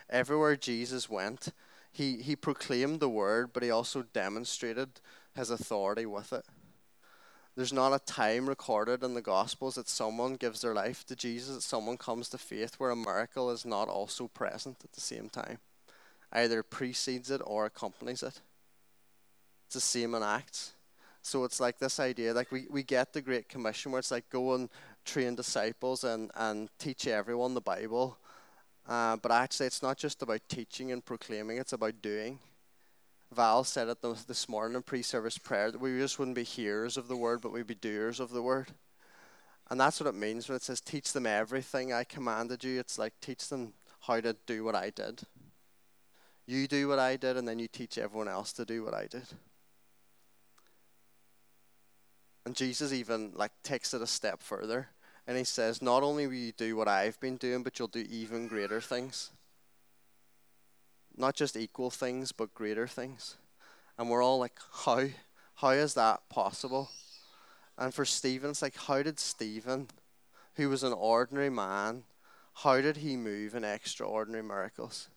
Everywhere 0.10 0.56
Jesus 0.56 1.10
went, 1.10 1.50
he, 1.92 2.18
he 2.18 2.36
proclaimed 2.36 3.00
the 3.00 3.10
word, 3.10 3.52
but 3.52 3.64
he 3.64 3.72
also 3.72 4.04
demonstrated 4.04 5.02
his 5.36 5.50
authority 5.50 6.06
with 6.06 6.34
it. 6.34 6.46
There's 7.56 7.74
not 7.74 7.94
a 7.94 8.06
time 8.06 8.50
recorded 8.50 9.02
in 9.02 9.14
the 9.14 9.22
Gospels 9.22 9.76
that 9.76 9.88
someone 9.88 10.36
gives 10.36 10.62
their 10.62 10.74
life 10.74 11.06
to 11.06 11.16
Jesus, 11.16 11.56
that 11.56 11.62
someone 11.62 11.98
comes 11.98 12.30
to 12.30 12.38
faith 12.38 12.76
where 12.78 12.92
a 12.92 12.96
miracle 12.96 13.50
is 13.50 13.66
not 13.66 13.88
also 13.88 14.28
present 14.28 14.78
at 14.84 14.92
the 14.92 15.02
same 15.02 15.30
time. 15.30 15.60
Either 16.36 16.62
precedes 16.62 17.32
it 17.32 17.42
or 17.44 17.66
accompanies 17.66 18.22
it. 18.22 18.42
It's 19.66 19.76
the 19.76 19.82
same 19.82 20.14
in 20.14 20.22
Acts. 20.22 20.74
So 21.22 21.44
it's 21.44 21.60
like 21.60 21.80
this 21.80 22.00
idea, 22.00 22.34
like 22.34 22.52
we, 22.52 22.68
we 22.70 22.84
get 22.84 23.14
the 23.14 23.22
Great 23.22 23.50
Commission 23.50 23.92
where 23.92 24.00
it's 24.00 24.12
like 24.12 24.30
go 24.30 24.54
and 24.54 24.70
train 25.06 25.34
disciples 25.34 26.04
and, 26.04 26.30
and 26.36 26.70
teach 26.78 27.08
everyone 27.08 27.56
the 27.56 27.62
Bible. 27.62 28.20
Uh, 28.88 29.16
but 29.16 29.32
actually, 29.32 29.66
it's 29.66 29.82
not 29.82 29.98
just 29.98 30.22
about 30.22 30.42
teaching 30.48 30.92
and 30.92 31.04
proclaiming, 31.04 31.58
it's 31.58 31.74
about 31.74 32.00
doing. 32.04 32.38
Val 33.32 33.64
said 33.64 33.88
it 33.88 33.98
this 34.28 34.48
morning 34.48 34.76
in 34.76 34.84
pre 34.84 35.02
service 35.02 35.38
prayer 35.38 35.72
that 35.72 35.82
we 35.82 35.98
just 35.98 36.20
wouldn't 36.20 36.36
be 36.36 36.44
hearers 36.44 36.96
of 36.96 37.08
the 37.08 37.18
word, 37.18 37.42
but 37.42 37.52
we'd 37.52 37.66
be 37.66 37.76
doers 37.76 38.20
of 38.20 38.30
the 38.30 38.44
word. 38.44 38.72
And 39.70 39.80
that's 39.80 40.00
what 40.00 40.08
it 40.08 40.16
means 40.16 40.48
when 40.48 40.56
it 40.56 40.62
says, 40.62 40.80
Teach 40.80 41.12
them 41.12 41.26
everything 41.26 41.92
I 41.92 42.04
commanded 42.04 42.64
you. 42.64 42.80
It's 42.80 43.00
like, 43.00 43.14
teach 43.20 43.50
them 43.50 43.74
how 44.02 44.22
to 44.22 44.36
do 44.46 44.64
what 44.64 44.76
I 44.76 44.92
did. 44.92 45.24
You 46.48 46.68
do 46.68 46.88
what 46.88 47.00
I 47.00 47.16
did, 47.16 47.38
and 47.38 47.48
then 47.48 47.60
you 47.60 47.68
teach 47.68 47.98
everyone 47.98 48.28
else 48.28 48.54
to 48.54 48.66
do 48.66 48.84
what 48.84 48.94
I 48.94 49.08
did. 49.08 49.24
And 52.46 52.56
Jesus 52.56 52.94
even 52.94 53.32
like 53.34 53.52
takes 53.64 53.94
it 53.94 54.02
a 54.02 54.08
step 54.08 54.44
further 54.44 54.90
and 55.28 55.38
he 55.38 55.44
says, 55.44 55.82
Not 55.82 56.04
only 56.04 56.28
will 56.28 56.36
you 56.36 56.52
do 56.52 56.76
what 56.76 56.88
I've 56.88 57.20
been 57.20 57.38
doing, 57.38 57.64
but 57.64 57.80
you'll 57.80 57.88
do 57.88 58.06
even 58.10 58.48
greater 58.48 58.80
things. 58.80 59.32
Not 61.18 61.36
just 61.36 61.58
equal 61.58 61.90
things, 61.90 62.32
but 62.32 62.54
greater 62.54 62.88
things. 62.88 63.36
And 63.98 64.10
we're 64.10 64.24
all 64.24 64.40
like, 64.40 64.60
How? 64.86 65.06
How 65.60 65.70
is 65.70 65.94
that 65.94 66.28
possible? 66.30 66.90
And 67.78 67.94
for 67.94 68.06
Stephen, 68.06 68.52
it's 68.52 68.62
like, 68.62 68.76
How 68.76 69.02
did 69.02 69.20
Stephen, 69.20 69.88
who 70.56 70.70
was 70.70 70.84
an 70.84 70.94
ordinary 70.94 71.50
man, 71.50 72.04
how 72.60 72.80
did 72.80 72.98
he 72.98 73.18
move 73.18 73.54
in 73.54 73.66
extraordinary 73.66 74.44
miracles? 74.44 75.10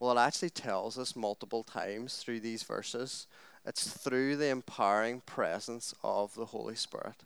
Well, 0.00 0.16
it 0.16 0.20
actually 0.20 0.50
tells 0.50 0.98
us 0.98 1.14
multiple 1.14 1.62
times 1.62 2.16
through 2.16 2.40
these 2.40 2.62
verses 2.62 3.26
it's 3.66 3.92
through 3.92 4.36
the 4.36 4.48
empowering 4.48 5.20
presence 5.20 5.94
of 6.02 6.34
the 6.34 6.46
Holy 6.46 6.74
Spirit. 6.74 7.24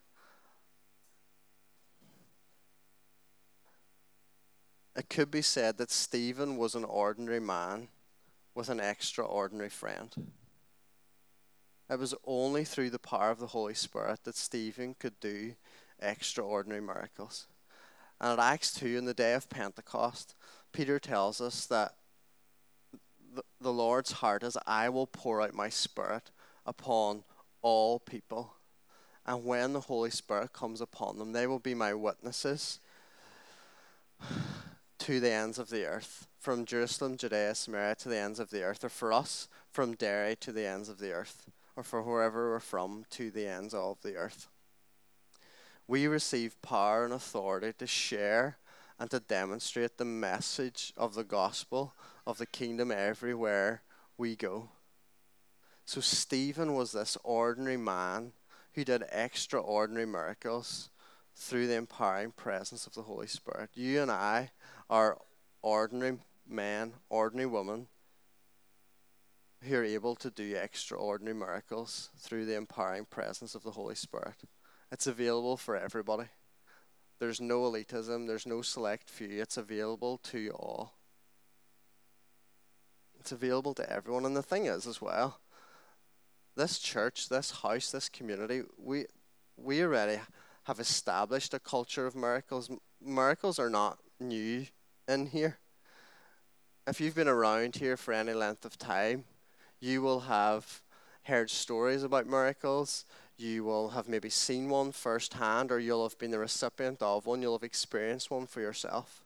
It 4.96 5.08
could 5.08 5.30
be 5.30 5.42
said 5.42 5.78
that 5.78 5.92
Stephen 5.92 6.56
was 6.56 6.74
an 6.74 6.82
ordinary 6.82 7.40
man 7.40 7.86
with 8.52 8.68
an 8.68 8.80
extraordinary 8.80 9.70
friend. 9.70 10.32
It 11.88 11.98
was 11.98 12.14
only 12.24 12.64
through 12.64 12.90
the 12.90 12.98
power 12.98 13.30
of 13.30 13.38
the 13.38 13.48
Holy 13.48 13.74
Spirit 13.74 14.24
that 14.24 14.36
Stephen 14.36 14.94
could 14.98 15.20
do 15.20 15.54
extraordinary 16.00 16.80
miracles. 16.80 17.46
And 18.20 18.32
at 18.32 18.44
Acts 18.44 18.72
2, 18.74 18.96
in 18.96 19.04
the 19.04 19.14
day 19.14 19.34
of 19.34 19.48
Pentecost, 19.48 20.34
Peter 20.72 20.98
tells 20.98 21.40
us 21.40 21.66
that 21.66 21.94
the 23.60 23.72
Lord's 23.72 24.12
heart 24.12 24.42
is 24.42 24.56
I 24.66 24.88
will 24.88 25.06
pour 25.06 25.40
out 25.40 25.54
my 25.54 25.68
Spirit 25.68 26.30
upon 26.66 27.24
all 27.62 27.98
people. 27.98 28.54
And 29.26 29.44
when 29.44 29.72
the 29.72 29.80
Holy 29.80 30.10
Spirit 30.10 30.52
comes 30.52 30.80
upon 30.80 31.18
them, 31.18 31.32
they 31.32 31.46
will 31.46 31.58
be 31.58 31.74
my 31.74 31.94
witnesses 31.94 32.80
to 34.98 35.20
the 35.20 35.32
ends 35.32 35.58
of 35.58 35.70
the 35.70 35.86
earth. 35.86 36.28
From 36.38 36.66
Jerusalem, 36.66 37.16
Judea, 37.16 37.54
Samaria 37.54 37.94
to 37.96 38.08
the 38.08 38.18
ends 38.18 38.38
of 38.38 38.50
the 38.50 38.62
earth, 38.62 38.84
or 38.84 38.90
for 38.90 39.12
us, 39.12 39.48
from 39.70 39.94
Derry 39.94 40.36
to 40.36 40.52
the 40.52 40.66
ends 40.66 40.88
of 40.88 40.98
the 40.98 41.12
earth, 41.12 41.50
or 41.74 41.82
for 41.82 42.02
wherever 42.02 42.50
we're 42.50 42.60
from 42.60 43.06
to 43.10 43.30
the 43.30 43.46
ends 43.46 43.72
of 43.72 44.02
the 44.02 44.14
earth. 44.14 44.48
We 45.88 46.06
receive 46.06 46.60
power 46.62 47.04
and 47.04 47.14
authority 47.14 47.72
to 47.78 47.86
share 47.86 48.58
and 48.98 49.10
to 49.10 49.20
demonstrate 49.20 49.96
the 49.96 50.04
message 50.04 50.92
of 50.96 51.14
the 51.14 51.24
gospel 51.24 51.94
of 52.26 52.38
the 52.38 52.46
kingdom 52.46 52.90
everywhere 52.90 53.82
we 54.16 54.36
go. 54.36 54.70
So, 55.84 56.00
Stephen 56.00 56.74
was 56.74 56.92
this 56.92 57.18
ordinary 57.22 57.76
man 57.76 58.32
who 58.72 58.84
did 58.84 59.04
extraordinary 59.12 60.06
miracles 60.06 60.90
through 61.36 61.66
the 61.66 61.74
empowering 61.74 62.32
presence 62.32 62.86
of 62.86 62.94
the 62.94 63.02
Holy 63.02 63.26
Spirit. 63.26 63.70
You 63.74 64.00
and 64.02 64.10
I 64.10 64.50
are 64.88 65.18
ordinary 65.62 66.18
men, 66.48 66.94
ordinary 67.08 67.46
women 67.46 67.88
who 69.62 69.76
are 69.76 69.84
able 69.84 70.14
to 70.16 70.30
do 70.30 70.56
extraordinary 70.56 71.36
miracles 71.36 72.10
through 72.18 72.44
the 72.44 72.56
empowering 72.56 73.06
presence 73.06 73.54
of 73.54 73.62
the 73.62 73.70
Holy 73.72 73.94
Spirit. 73.94 74.36
It's 74.92 75.06
available 75.06 75.56
for 75.56 75.76
everybody. 75.76 76.28
There's 77.18 77.40
no 77.40 77.62
elitism, 77.62 78.26
there's 78.26 78.46
no 78.46 78.62
select 78.62 79.08
few. 79.08 79.40
It's 79.40 79.56
available 79.56 80.18
to 80.18 80.38
you 80.38 80.50
all. 80.50 80.94
It's 83.24 83.32
available 83.32 83.72
to 83.72 83.90
everyone. 83.90 84.26
And 84.26 84.36
the 84.36 84.42
thing 84.42 84.66
is, 84.66 84.86
as 84.86 85.00
well, 85.00 85.40
this 86.56 86.78
church, 86.78 87.30
this 87.30 87.62
house, 87.62 87.90
this 87.90 88.10
community, 88.10 88.64
we, 88.76 89.06
we 89.56 89.82
already 89.82 90.20
have 90.64 90.78
established 90.78 91.54
a 91.54 91.58
culture 91.58 92.06
of 92.06 92.14
miracles. 92.14 92.70
Miracles 93.02 93.58
are 93.58 93.70
not 93.70 93.96
new 94.20 94.66
in 95.08 95.24
here. 95.24 95.56
If 96.86 97.00
you've 97.00 97.14
been 97.14 97.28
around 97.28 97.76
here 97.76 97.96
for 97.96 98.12
any 98.12 98.34
length 98.34 98.66
of 98.66 98.76
time, 98.76 99.24
you 99.80 100.02
will 100.02 100.20
have 100.20 100.82
heard 101.22 101.48
stories 101.48 102.02
about 102.02 102.26
miracles 102.26 103.06
you 103.36 103.64
will 103.64 103.88
have 103.88 104.06
maybe 104.06 104.30
seen 104.30 104.68
one 104.68 104.92
firsthand, 104.92 105.72
or 105.72 105.78
you'll 105.78 106.04
have 106.04 106.18
been 106.18 106.30
the 106.30 106.38
recipient 106.38 107.02
of 107.02 107.26
one. 107.26 107.42
You'll 107.42 107.56
have 107.56 107.64
experienced 107.64 108.30
one 108.30 108.46
for 108.46 108.60
yourself, 108.60 109.24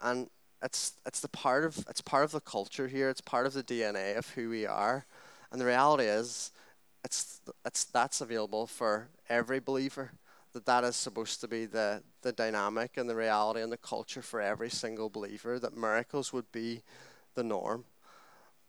and 0.00 0.30
it's 0.62 0.94
it's 1.06 1.20
the 1.20 1.28
part 1.28 1.64
of 1.64 1.84
it's 1.88 2.00
part 2.00 2.24
of 2.24 2.32
the 2.32 2.40
culture 2.40 2.88
here. 2.88 3.08
It's 3.08 3.20
part 3.20 3.46
of 3.46 3.52
the 3.52 3.62
DNA 3.62 4.16
of 4.16 4.30
who 4.30 4.50
we 4.50 4.66
are, 4.66 5.06
and 5.52 5.60
the 5.60 5.66
reality 5.66 6.04
is, 6.04 6.52
it's 7.04 7.40
it's 7.64 7.84
that's 7.84 8.20
available 8.20 8.66
for 8.66 9.08
every 9.28 9.60
believer. 9.60 10.12
That 10.54 10.66
that 10.66 10.84
is 10.84 10.96
supposed 10.96 11.40
to 11.42 11.48
be 11.48 11.66
the 11.66 12.02
the 12.22 12.32
dynamic 12.32 12.96
and 12.96 13.08
the 13.08 13.16
reality 13.16 13.60
and 13.60 13.70
the 13.70 13.76
culture 13.76 14.22
for 14.22 14.40
every 14.40 14.70
single 14.70 15.08
believer. 15.08 15.58
That 15.58 15.76
miracles 15.76 16.32
would 16.32 16.50
be 16.50 16.82
the 17.34 17.44
norm, 17.44 17.84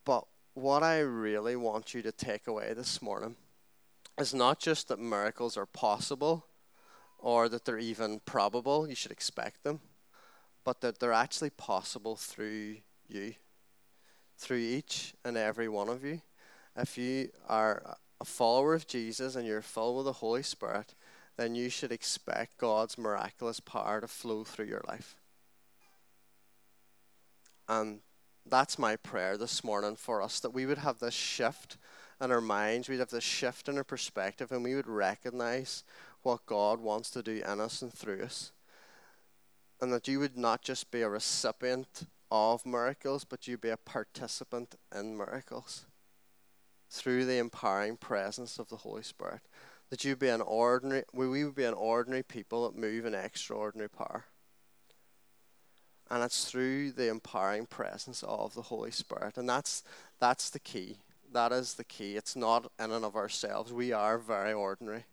but 0.05 0.25
what 0.53 0.83
I 0.83 0.99
really 0.99 1.55
want 1.55 1.93
you 1.93 2.01
to 2.01 2.11
take 2.11 2.47
away 2.47 2.73
this 2.73 3.01
morning 3.01 3.35
is 4.19 4.33
not 4.33 4.59
just 4.59 4.89
that 4.89 4.99
miracles 4.99 5.55
are 5.55 5.65
possible 5.65 6.45
or 7.17 7.49
that 7.49 7.65
they're 7.65 7.79
even 7.79 8.19
probable, 8.25 8.87
you 8.87 8.95
should 8.95 9.11
expect 9.11 9.63
them, 9.63 9.79
but 10.63 10.81
that 10.81 10.99
they're 10.99 11.13
actually 11.13 11.49
possible 11.49 12.15
through 12.15 12.77
you, 13.07 13.33
through 14.37 14.57
each 14.57 15.13
and 15.23 15.37
every 15.37 15.67
one 15.67 15.89
of 15.89 16.03
you. 16.03 16.21
If 16.75 16.97
you 16.97 17.29
are 17.47 17.97
a 18.21 18.25
follower 18.25 18.73
of 18.73 18.87
Jesus 18.87 19.35
and 19.35 19.47
you're 19.47 19.61
full 19.61 19.97
with 19.97 20.05
the 20.05 20.13
Holy 20.13 20.43
Spirit, 20.43 20.95
then 21.37 21.55
you 21.55 21.69
should 21.69 21.91
expect 21.91 22.57
God's 22.57 22.97
miraculous 22.97 23.59
power 23.59 24.01
to 24.01 24.07
flow 24.07 24.43
through 24.43 24.65
your 24.65 24.83
life. 24.87 25.15
And 27.67 27.99
that's 28.45 28.79
my 28.79 28.95
prayer 28.95 29.37
this 29.37 29.63
morning 29.63 29.95
for 29.95 30.21
us 30.21 30.39
that 30.39 30.53
we 30.53 30.65
would 30.65 30.79
have 30.79 30.99
this 30.99 31.13
shift 31.13 31.77
in 32.21 32.31
our 32.31 32.41
minds, 32.41 32.89
we'd 32.89 32.99
have 32.99 33.09
this 33.09 33.23
shift 33.23 33.69
in 33.69 33.77
our 33.77 33.83
perspective, 33.83 34.51
and 34.51 34.63
we 34.63 34.75
would 34.75 34.87
recognize 34.87 35.83
what 36.23 36.45
God 36.45 36.81
wants 36.81 37.09
to 37.11 37.23
do 37.23 37.41
in 37.45 37.61
us 37.61 37.81
and 37.81 37.93
through 37.93 38.23
us. 38.23 38.51
And 39.81 39.93
that 39.93 40.07
you 40.07 40.19
would 40.19 40.37
not 40.37 40.61
just 40.61 40.91
be 40.91 41.01
a 41.01 41.09
recipient 41.09 42.07
of 42.31 42.65
miracles, 42.65 43.23
but 43.23 43.47
you 43.47 43.57
be 43.57 43.69
a 43.69 43.77
participant 43.77 44.75
in 44.93 45.17
miracles 45.17 45.85
through 46.89 47.25
the 47.25 47.37
empowering 47.37 47.97
presence 47.97 48.59
of 48.59 48.69
the 48.69 48.77
Holy 48.77 49.03
Spirit. 49.03 49.41
That 49.89 50.03
you 50.03 50.15
be 50.15 50.27
an 50.27 50.41
ordinary, 50.41 51.03
we 51.13 51.43
would 51.43 51.55
be 51.55 51.63
an 51.63 51.73
ordinary 51.73 52.23
people 52.23 52.69
that 52.69 52.79
move 52.79 53.05
in 53.05 53.15
extraordinary 53.15 53.89
power. 53.89 54.25
And 56.11 56.23
it's 56.23 56.45
through 56.45 56.91
the 56.91 57.09
empowering 57.09 57.67
presence 57.67 58.23
of 58.23 58.55
the 58.55 58.63
Holy 58.63 58.91
Spirit. 58.91 59.37
And 59.37 59.47
that's, 59.47 59.83
that's 60.19 60.49
the 60.49 60.59
key. 60.59 60.97
That 61.31 61.51
is 61.51 61.75
the 61.75 61.83
key. 61.83 62.15
It's 62.15 62.35
not 62.35 62.71
in 62.79 62.91
and 62.91 63.05
of 63.05 63.15
ourselves. 63.15 63.71
We 63.71 63.91
are 63.91 64.17
very 64.17 64.53
ordinary. 64.53 65.05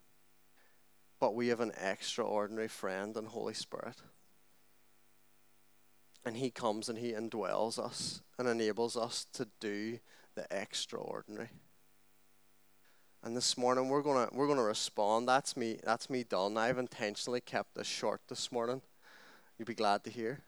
But 1.20 1.34
we 1.34 1.48
have 1.48 1.60
an 1.60 1.72
extraordinary 1.80 2.68
friend 2.68 3.16
and 3.16 3.28
Holy 3.28 3.54
Spirit. 3.54 3.96
And 6.26 6.36
He 6.36 6.50
comes 6.50 6.88
and 6.88 6.98
He 6.98 7.12
indwells 7.12 7.78
us 7.78 8.20
and 8.36 8.48
enables 8.48 8.96
us 8.96 9.26
to 9.32 9.48
do 9.60 10.00
the 10.34 10.44
extraordinary. 10.50 11.50
And 13.22 13.36
this 13.36 13.56
morning 13.56 13.88
we're 13.88 14.02
gonna 14.02 14.28
we're 14.32 14.48
gonna 14.48 14.62
respond. 14.62 15.28
That's 15.28 15.56
me. 15.56 15.78
That's 15.84 16.10
me 16.10 16.24
done. 16.24 16.58
I've 16.58 16.78
intentionally 16.78 17.40
kept 17.40 17.76
this 17.76 17.86
short 17.86 18.20
this 18.28 18.50
morning. 18.50 18.82
You'd 19.56 19.66
be 19.68 19.74
glad 19.74 20.02
to 20.04 20.10
hear. 20.10 20.40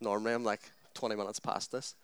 Normally 0.00 0.34
I'm 0.34 0.44
like 0.44 0.70
20 0.94 1.16
minutes 1.16 1.40
past 1.40 1.72
this. 1.72 1.94